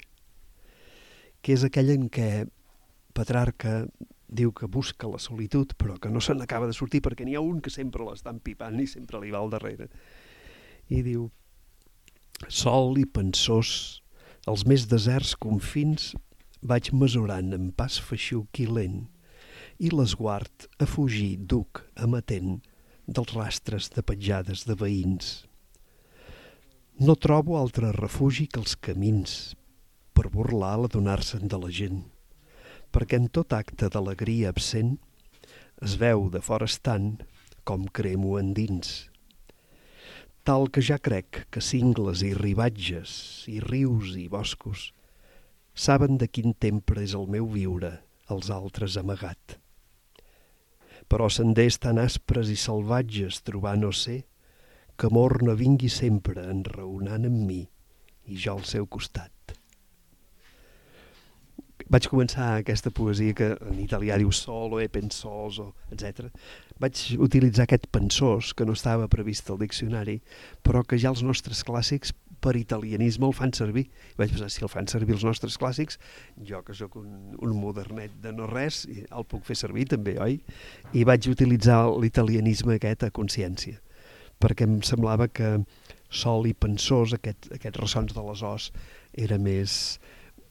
que 1.43 1.56
és 1.58 1.63
aquell 1.67 1.91
en 1.93 2.08
què 2.10 2.45
Petrarca 3.13 3.84
diu 4.34 4.53
que 4.56 4.69
busca 4.71 5.10
la 5.12 5.19
solitud, 5.21 5.75
però 5.77 5.99
que 6.01 6.10
no 6.10 6.21
se 6.23 6.34
n'acaba 6.34 6.69
de 6.69 6.73
sortir 6.73 7.03
perquè 7.06 7.27
n'hi 7.27 7.36
ha 7.38 7.43
un 7.43 7.60
que 7.62 7.73
sempre 7.73 8.06
l'està 8.08 8.32
empipant 8.34 8.79
i 8.82 8.88
sempre 8.89 9.21
li 9.21 9.34
va 9.34 9.43
al 9.43 9.51
darrere. 9.53 9.89
I 10.89 11.03
diu, 11.06 11.27
sol 12.49 12.97
i 12.97 13.06
pensós, 13.06 14.01
els 14.49 14.65
més 14.67 14.88
deserts 14.89 15.36
confins 15.39 16.13
vaig 16.63 16.89
mesurant 16.95 17.53
en 17.56 17.71
pas 17.75 17.99
feixuc 17.99 18.63
i 18.63 18.67
lent 18.67 19.03
i 19.84 19.91
l'esguard 19.91 20.67
a 20.79 20.88
fugir 20.88 21.36
duc 21.53 21.84
amatent 21.95 22.62
dels 23.06 23.34
rastres 23.36 23.89
de 23.93 24.03
petjades 24.06 24.63
de 24.67 24.75
veïns. 24.79 25.34
No 27.03 27.15
trobo 27.19 27.58
altre 27.60 27.91
refugi 27.95 28.47
que 28.47 28.62
els 28.62 28.75
camins, 28.79 29.56
per 30.13 30.30
burlar 30.34 30.76
l'adonar-se'n 30.80 31.49
de 31.49 31.60
la 31.60 31.71
gent, 31.73 32.04
perquè 32.93 33.17
en 33.21 33.30
tot 33.34 33.54
acte 33.58 33.89
d'alegria 33.89 34.52
absent 34.54 34.95
es 35.84 35.97
veu 36.02 36.30
de 36.34 36.41
fora 36.41 36.69
estant 36.69 37.17
com 37.67 37.88
cremo 37.99 38.38
endins. 38.39 39.10
Tal 40.43 40.68
que 40.76 40.84
ja 40.84 40.99
crec 40.99 41.45
que 41.51 41.64
cingles 41.64 42.22
i 42.28 42.34
ribatges 42.36 43.14
i 43.51 43.61
rius 43.64 44.14
i 44.20 44.28
boscos 44.32 44.91
saben 45.74 46.20
de 46.22 46.28
quin 46.28 46.53
tempre 46.53 47.01
és 47.03 47.16
el 47.18 47.30
meu 47.32 47.47
viure, 47.49 47.93
els 48.30 48.51
altres 48.53 48.97
amagat. 48.99 49.57
Però 51.09 51.30
senders 51.32 51.80
tan 51.80 51.99
aspres 51.99 52.51
i 52.51 52.59
salvatges 52.59 53.41
trobar 53.47 53.76
no 53.80 53.91
sé, 53.95 54.24
que 54.97 55.09
amor 55.09 55.41
no 55.43 55.55
vingui 55.57 55.89
sempre 55.89 56.45
enraonant 56.51 57.26
amb 57.32 57.47
mi 57.47 57.61
i 58.28 58.38
jo 58.38 58.57
al 58.57 58.68
seu 58.70 58.86
costat. 58.86 59.55
Vaig 61.93 62.07
començar 62.09 62.47
aquesta 62.57 62.89
poesia 62.89 63.35
que 63.37 63.51
en 63.69 63.77
italià 63.83 64.15
diu 64.17 64.31
solo 64.33 64.79
e 64.81 64.87
pensoso, 64.89 65.67
etc. 65.93 66.31
Vaig 66.81 67.01
utilitzar 67.21 67.67
aquest 67.67 67.85
pensós 67.93 68.49
que 68.57 68.65
no 68.65 68.73
estava 68.73 69.05
previst 69.11 69.51
al 69.53 69.59
diccionari, 69.61 70.15
però 70.65 70.81
que 70.81 70.97
ja 70.97 71.11
els 71.13 71.21
nostres 71.21 71.61
clàssics 71.67 72.15
per 72.41 72.55
italianisme 72.57 73.29
el 73.29 73.35
fan 73.37 73.53
servir. 73.53 73.85
Vaig 74.17 74.33
pensar, 74.33 74.49
si 74.49 74.65
el 74.65 74.71
fan 74.73 74.89
servir 74.89 75.13
els 75.19 75.27
nostres 75.27 75.59
clàssics, 75.61 75.99
jo 76.49 76.63
que 76.65 76.73
sóc 76.73 76.97
un, 76.97 77.37
un 77.37 77.53
modernet 77.61 78.17
de 78.25 78.33
no 78.33 78.49
res, 78.49 78.87
el 78.89 79.29
puc 79.29 79.45
fer 79.45 79.59
servir 79.61 79.85
també, 79.93 80.17
oi? 80.17 80.39
I 80.97 81.05
vaig 81.05 81.29
utilitzar 81.29 81.83
l'italianisme 81.93 82.79
aquest 82.79 83.05
a 83.05 83.13
consciència, 83.13 83.77
perquè 84.41 84.65
em 84.65 84.81
semblava 84.81 85.29
que 85.29 85.59
sol 86.09 86.49
i 86.49 86.57
pensós, 86.57 87.13
aquest, 87.13 87.51
aquests 87.53 87.85
ressons 87.85 88.17
de 88.17 88.25
les 88.31 88.43
os, 88.49 88.71
era 89.13 89.37
més, 89.37 89.99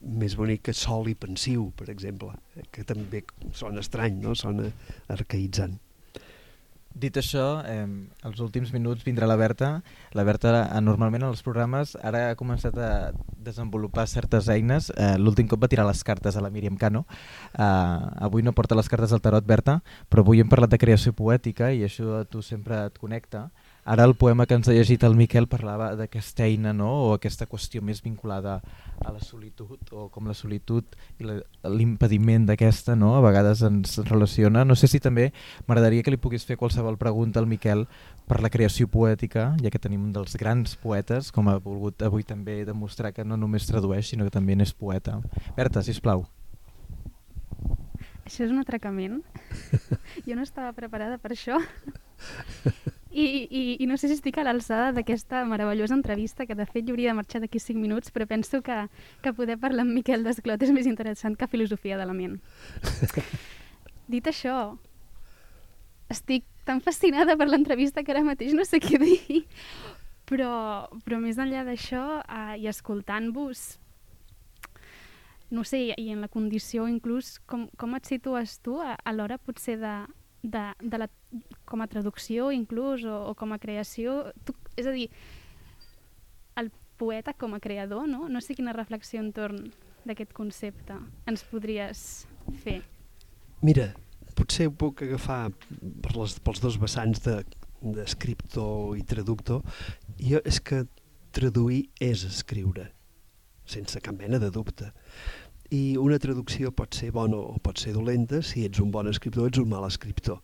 més 0.03 0.35
bonic 0.35 0.67
que 0.67 0.75
sol 0.75 1.07
i 1.09 1.15
pensiu, 1.15 1.71
per 1.77 1.89
exemple, 1.93 2.33
que 2.71 2.83
també 2.87 3.23
sona 3.55 3.83
estrany, 3.83 4.19
no? 4.23 4.35
sona 4.35 4.69
arcaïtzant. 5.13 5.79
Dit 6.93 7.17
això, 7.17 7.63
eh, 7.65 7.87
els 8.27 8.39
últims 8.39 8.69
minuts 8.69 9.01
vindrà 9.01 9.25
la 9.25 9.35
Berta. 9.35 9.81
La 10.13 10.23
Berta 10.23 10.51
eh, 10.61 10.81
normalment 10.81 11.23
en 11.23 11.31
els 11.31 11.41
programes 11.41 11.95
ara 12.05 12.27
ha 12.29 12.35
començat 12.37 12.77
a 12.77 12.89
desenvolupar 13.41 14.05
certes 14.07 14.47
eines. 14.53 14.91
Eh, 14.93 15.15
L'últim 15.17 15.49
cop 15.49 15.63
va 15.63 15.71
tirar 15.71 15.87
les 15.87 16.03
cartes 16.05 16.37
a 16.37 16.43
la 16.45 16.51
Míriam 16.53 16.77
Cano. 16.77 17.07
Eh, 17.57 17.65
avui 18.27 18.45
no 18.45 18.53
porta 18.53 18.77
les 18.77 18.89
cartes 18.89 19.11
al 19.11 19.23
tarot, 19.25 19.45
Berta, 19.45 19.79
però 20.07 20.21
avui 20.21 20.43
hem 20.43 20.51
parlat 20.53 20.69
de 20.69 20.77
creació 20.77 21.15
poètica 21.17 21.71
i 21.73 21.81
això 21.87 22.19
a 22.19 22.25
tu 22.29 22.45
sempre 22.45 22.85
et 22.91 23.01
connecta. 23.01 23.47
Ara 23.85 24.05
el 24.07 24.15
poema 24.15 24.45
que 24.47 24.55
ens 24.55 24.69
ha 24.71 24.73
llegit 24.73 25.01
el 25.03 25.17
Miquel 25.19 25.49
parlava 25.51 25.89
d'aquesta 25.99 26.45
eina 26.47 26.71
no? 26.71 26.87
o 27.03 27.07
aquesta 27.17 27.49
qüestió 27.51 27.81
més 27.83 27.99
vinculada 27.99 28.61
a 29.03 29.11
la 29.11 29.19
solitud 29.19 29.91
o 29.91 30.05
com 30.13 30.29
la 30.29 30.35
solitud 30.37 30.95
i 31.19 31.27
l'impediment 31.27 32.45
d'aquesta 32.47 32.95
no? 32.95 33.11
a 33.17 33.23
vegades 33.25 33.59
ens 33.67 33.97
relaciona. 34.07 34.63
No 34.63 34.77
sé 34.79 34.87
si 34.87 35.03
també 35.03 35.33
m'agradaria 35.67 36.05
que 36.05 36.15
li 36.15 36.21
pogués 36.21 36.47
fer 36.47 36.55
qualsevol 36.61 36.95
pregunta 37.01 37.43
al 37.43 37.49
Miquel 37.51 37.83
per 38.23 38.39
la 38.39 38.53
creació 38.53 38.87
poètica, 38.87 39.49
ja 39.59 39.73
que 39.73 39.83
tenim 39.83 40.07
un 40.07 40.15
dels 40.15 40.39
grans 40.39 40.77
poetes, 40.79 41.33
com 41.35 41.51
ha 41.51 41.59
volgut 41.59 42.07
avui 42.07 42.23
també 42.23 42.61
demostrar 42.63 43.11
que 43.11 43.27
no 43.27 43.35
només 43.35 43.67
tradueix 43.67 44.07
sinó 44.07 44.23
que 44.23 44.31
també 44.31 44.55
n'és 44.55 44.71
poeta. 44.71 45.19
Berta, 45.59 45.83
si 45.83 45.99
plau. 45.99 46.23
Això 48.23 48.47
és 48.47 48.51
un 48.51 48.63
atracament. 48.63 49.19
jo 50.25 50.39
no 50.39 50.47
estava 50.47 50.71
preparada 50.71 51.19
per 51.19 51.35
això. 51.35 51.59
I, 53.13 53.25
i, 53.45 53.61
I 53.83 53.85
no 53.85 53.95
sé 53.97 54.09
si 54.09 54.15
estic 54.17 54.39
a 54.41 54.45
l'alçada 54.47 54.89
d'aquesta 54.95 55.43
meravellosa 55.45 55.93
entrevista, 55.93 56.47
que 56.49 56.57
de 56.57 56.65
fet 56.65 56.87
jo 56.87 56.95
hauria 56.95 57.11
de 57.11 57.19
marxar 57.19 57.43
d'aquí 57.43 57.59
5 57.61 57.77
minuts, 57.77 58.09
però 58.09 58.25
penso 58.25 58.63
que, 58.65 58.77
que 59.21 59.33
poder 59.37 59.59
parlar 59.61 59.85
amb 59.85 59.93
Miquel 59.93 60.25
Desclot 60.25 60.65
és 60.65 60.73
més 60.73 60.89
interessant 60.89 61.37
que 61.37 61.49
filosofia 61.51 61.99
de 61.99 62.07
la 62.09 62.15
ment. 62.17 62.39
Dit 64.13 64.25
això, 64.31 64.79
estic 66.09 66.47
tan 66.65 66.81
fascinada 66.81 67.37
per 67.37 67.47
l'entrevista 67.51 68.01
que 68.01 68.15
ara 68.15 68.25
mateix 68.25 68.57
no 68.57 68.65
sé 68.65 68.81
què 68.81 68.97
dir, 68.97 69.43
però, 70.29 70.89
però 71.05 71.21
més 71.21 71.37
enllà 71.37 71.61
d'això, 71.67 72.03
eh, 72.23 72.57
i 72.63 72.67
escoltant-vos, 72.71 73.63
no 75.53 75.61
sé, 75.67 75.85
i 75.93 76.09
en 76.09 76.25
la 76.25 76.31
condició 76.33 76.87
inclús, 76.89 77.37
com, 77.45 77.67
com 77.77 77.93
et 77.93 78.09
situes 78.09 78.57
tu 78.65 78.79
a, 78.81 78.95
a 78.97 79.13
l'hora 79.13 79.37
potser 79.37 79.77
de, 79.77 79.95
de, 80.43 80.63
de 80.79 80.99
la, 80.99 81.07
com 81.65 81.81
a 81.81 81.87
traducció 81.87 82.51
inclús 82.51 83.05
o, 83.07 83.15
o 83.31 83.33
com 83.39 83.55
a 83.55 83.59
creació, 83.59 84.33
tu, 84.45 84.55
és 84.77 84.87
a 84.87 84.93
dir, 84.95 85.07
el 86.59 86.69
poeta 86.99 87.33
com 87.33 87.55
a 87.55 87.61
creador, 87.63 88.05
no? 88.11 88.27
No 88.29 88.43
sé 88.43 88.55
quina 88.57 88.75
reflexió 88.75 89.23
entorn 89.23 89.71
d'aquest 90.03 90.35
concepte 90.35 90.99
ens 91.29 91.45
podries 91.47 92.25
fer. 92.63 92.81
Mira, 93.63 93.93
potser 94.35 94.67
ho 94.67 94.73
puc 94.75 95.05
agafar 95.05 95.47
per 96.03 96.15
les, 96.17 96.35
pels 96.43 96.59
dos 96.63 96.77
vessants 96.81 97.23
d'escriptor 97.23 98.91
de, 98.91 98.99
i 98.99 99.07
traductor. 99.07 99.63
Jo 100.19 100.43
és 100.43 100.59
que 100.59 100.83
traduir 101.33 101.87
és 102.03 102.25
escriure, 102.27 102.89
sense 103.65 103.99
cap 104.03 104.19
mena 104.19 104.41
de 104.43 104.51
dubte. 104.53 104.91
I 105.73 105.95
una 105.97 106.19
traducció 106.21 106.69
pot 106.75 106.93
ser 106.93 107.09
bona 107.15 107.39
o 107.39 107.57
pot 107.63 107.79
ser 107.81 107.95
dolenta, 107.95 108.43
si 108.45 108.61
ets 108.67 108.81
un 108.83 108.91
bon 108.93 109.07
escriptor 109.09 109.47
ets 109.49 109.61
un 109.61 109.71
mal 109.71 109.87
escriptor. 109.87 110.37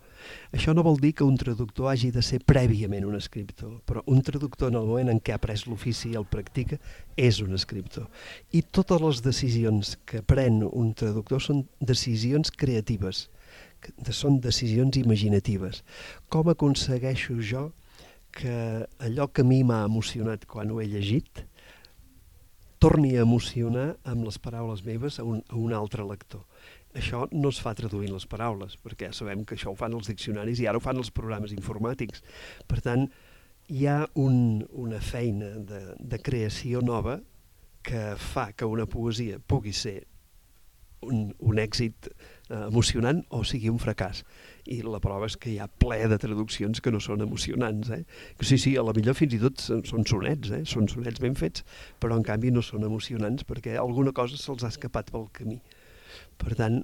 Això 0.55 0.73
no 0.73 0.82
vol 0.86 0.97
dir 0.97 1.11
que 1.19 1.27
un 1.27 1.38
traductor 1.38 1.91
hagi 1.91 2.09
de 2.15 2.23
ser 2.25 2.39
prèviament 2.41 3.05
un 3.05 3.17
escriptor, 3.17 3.75
però 3.86 4.01
un 4.09 4.23
traductor 4.25 4.71
en 4.71 4.80
el 4.80 4.88
moment 4.89 5.11
en 5.13 5.19
què 5.21 5.36
ha 5.36 5.41
pres 5.41 5.67
l'ofici 5.67 6.09
i 6.09 6.17
el 6.17 6.25
practica 6.25 6.80
és 7.13 7.41
un 7.45 7.53
escriptor. 7.53 8.07
I 8.57 8.63
totes 8.73 9.03
les 9.05 9.21
decisions 9.25 9.97
que 10.09 10.23
pren 10.25 10.63
un 10.65 10.95
traductor 10.97 11.43
són 11.45 11.61
decisions 11.80 12.49
creatives, 12.49 13.27
són 14.09 14.41
decisions 14.41 14.97
imaginatives. 14.97 15.84
Com 16.27 16.49
aconsegueixo 16.49 17.38
jo 17.38 17.69
que 18.34 18.86
allò 19.05 19.30
que 19.30 19.45
a 19.45 19.47
mi 19.47 19.61
m'ha 19.63 19.84
emocionat 19.86 20.49
quan 20.49 20.71
ho 20.71 20.82
he 20.82 20.89
llegit 20.89 21.45
torni 22.80 23.15
a 23.17 23.23
emocionar 23.27 23.89
amb 24.07 24.25
les 24.27 24.39
paraules 24.39 24.84
meves 24.88 25.19
a 25.19 25.25
un, 25.27 25.41
a 25.49 25.57
un 25.59 25.73
altre 25.75 26.05
lector. 26.07 26.45
Això 26.95 27.25
no 27.32 27.51
es 27.53 27.59
fa 27.61 27.75
traduint 27.77 28.13
les 28.13 28.25
paraules, 28.25 28.77
perquè 28.82 29.09
ja 29.09 29.17
sabem 29.17 29.43
que 29.45 29.57
això 29.57 29.73
ho 29.73 29.77
fan 29.77 29.93
els 29.93 30.09
diccionaris 30.09 30.61
i 30.63 30.67
ara 30.67 30.80
ho 30.80 30.84
fan 30.84 30.97
els 30.97 31.11
programes 31.13 31.53
informàtics. 31.53 32.23
Per 32.71 32.80
tant, 32.82 33.05
hi 33.69 33.86
ha 33.86 33.99
un, 34.17 34.63
una 34.71 35.01
feina 35.03 35.51
de, 35.59 35.82
de 35.99 36.21
creació 36.23 36.82
nova 36.82 37.19
que 37.86 38.15
fa 38.19 38.49
que 38.57 38.65
una 38.65 38.88
poesia 38.89 39.38
pugui 39.39 39.75
ser 39.75 39.99
un, 41.05 41.29
un 41.39 41.61
èxit 41.61 42.09
eh, 42.09 42.65
emocionant 42.67 43.21
o 43.35 43.43
sigui 43.47 43.71
un 43.71 43.79
fracàs. 43.81 44.23
I 44.69 44.81
la 44.85 44.99
prova 45.03 45.29
és 45.29 45.37
que 45.39 45.51
hi 45.53 45.57
ha 45.61 45.69
ple 45.81 46.01
de 46.11 46.19
traduccions 46.21 46.81
que 46.83 46.93
no 46.93 47.01
són 47.03 47.23
emocionants. 47.25 47.91
Eh? 47.95 48.03
Sí, 48.41 48.59
sí, 48.61 48.75
a 48.77 48.83
la 48.85 48.93
millor 48.97 49.17
fins 49.17 49.37
i 49.37 49.41
tot 49.41 49.61
són 49.63 50.05
sonets, 50.09 50.51
eh? 50.55 50.63
són 50.69 50.89
sonets 50.91 51.21
ben 51.23 51.37
fets, 51.39 51.65
però 52.01 52.17
en 52.19 52.25
canvi 52.27 52.53
no 52.55 52.63
són 52.65 52.85
emocionants 52.87 53.47
perquè 53.47 53.77
alguna 53.79 54.13
cosa 54.15 54.37
se'ls 54.39 54.65
ha 54.65 54.73
escapat 54.73 55.13
pel 55.15 55.29
camí. 55.35 55.59
Per 56.39 56.55
tant, 56.59 56.81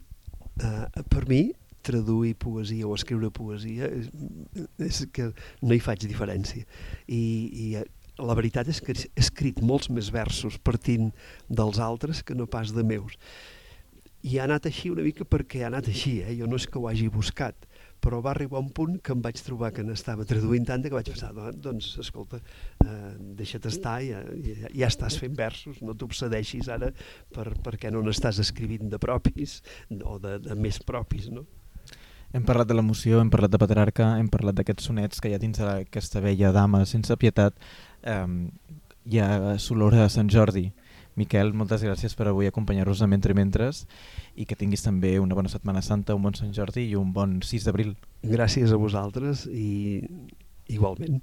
eh, 0.61 1.03
per 1.11 1.25
mi, 1.29 1.47
traduir 1.85 2.33
poesia 2.41 2.87
o 2.87 2.95
escriure 2.97 3.29
poesia 3.29 3.85
és, 3.93 4.07
és 4.81 5.03
que 5.13 5.29
no 5.61 5.75
hi 5.75 5.83
faig 5.83 6.07
diferència. 6.09 6.65
I, 7.05 7.21
i 7.51 7.67
eh, 7.81 7.85
la 8.25 8.35
veritat 8.37 8.69
és 8.71 8.79
que 8.81 8.95
he 8.95 9.05
escrit 9.19 9.61
molts 9.61 9.91
més 9.91 10.09
versos 10.13 10.57
partint 10.63 11.11
dels 11.49 11.81
altres 11.83 12.23
que 12.23 12.37
no 12.37 12.47
pas 12.47 12.71
de 12.73 12.85
meus 12.87 13.19
i 14.25 14.39
ha 14.39 14.45
anat 14.47 14.65
així 14.65 14.89
una 14.89 15.03
mica 15.05 15.25
perquè 15.29 15.61
ha 15.63 15.69
anat 15.69 15.89
així, 15.91 16.17
eh? 16.23 16.33
jo 16.39 16.47
no 16.49 16.57
és 16.57 16.65
que 16.65 16.79
ho 16.81 16.87
hagi 16.89 17.07
buscat, 17.13 17.67
però 18.01 18.21
va 18.25 18.31
arribar 18.31 18.61
un 18.61 18.71
punt 18.73 18.97
que 19.05 19.13
em 19.13 19.21
vaig 19.21 19.37
trobar 19.45 19.69
que 19.73 19.83
n'estava 19.85 20.25
traduint 20.29 20.65
tant 20.65 20.81
que 20.81 20.93
vaig 20.93 21.11
pensar, 21.11 21.29
doncs, 21.61 21.91
escolta, 22.01 22.39
eh, 22.85 23.11
deixa't 23.37 23.67
estar, 23.69 23.99
ja, 24.05 24.23
ja, 24.45 24.71
ja 24.71 24.89
estàs 24.89 25.19
fent 25.21 25.37
versos, 25.37 25.77
no 25.85 25.93
t'obsedeixis 25.93 26.71
ara 26.73 26.89
per, 27.35 27.51
perquè 27.65 27.91
no 27.93 28.01
n'estàs 28.05 28.41
escrivint 28.41 28.89
de 28.89 29.01
propis 29.01 29.59
o 30.01 30.17
de, 30.21 30.39
de 30.47 30.57
més 30.57 30.81
propis, 30.81 31.29
no? 31.33 31.45
Hem 32.35 32.43
parlat 32.43 32.67
de 32.67 32.75
l'emoció, 32.75 33.21
hem 33.21 33.29
parlat 33.31 33.53
de 33.53 33.59
Petrarca, 33.61 34.15
hem 34.19 34.27
parlat 34.27 34.57
d'aquests 34.57 34.89
sonets 34.89 35.21
que 35.21 35.29
hi 35.29 35.37
ha 35.37 35.39
dins 35.39 35.61
d'aquesta 35.61 36.19
vella 36.25 36.49
dama 36.51 36.81
sense 36.89 37.15
pietat. 37.21 37.55
Eh, 38.03 38.25
hi 39.05 39.21
ha 39.21 39.55
Solora 39.61 40.01
de 40.01 40.09
Sant 40.11 40.33
Jordi, 40.33 40.65
Miquel, 41.15 41.53
moltes 41.55 41.83
gràcies 41.85 42.15
per 42.19 42.27
avui 42.27 42.49
acompanyar-nos 42.49 43.01
a 43.01 43.07
Mentre 43.07 43.35
Mentres 43.37 43.85
i 44.35 44.45
que 44.45 44.57
tinguis 44.59 44.83
també 44.83 45.15
una 45.23 45.37
bona 45.37 45.51
Setmana 45.51 45.83
Santa, 45.85 46.15
un 46.15 46.25
bon 46.27 46.35
Sant 46.35 46.51
Jordi 46.55 46.89
i 46.89 46.97
un 46.99 47.13
bon 47.15 47.39
6 47.39 47.67
d'abril. 47.67 47.93
Gràcies 48.25 48.73
a 48.75 48.79
vosaltres 48.81 49.45
i 49.47 50.03
igualment. 50.67 51.21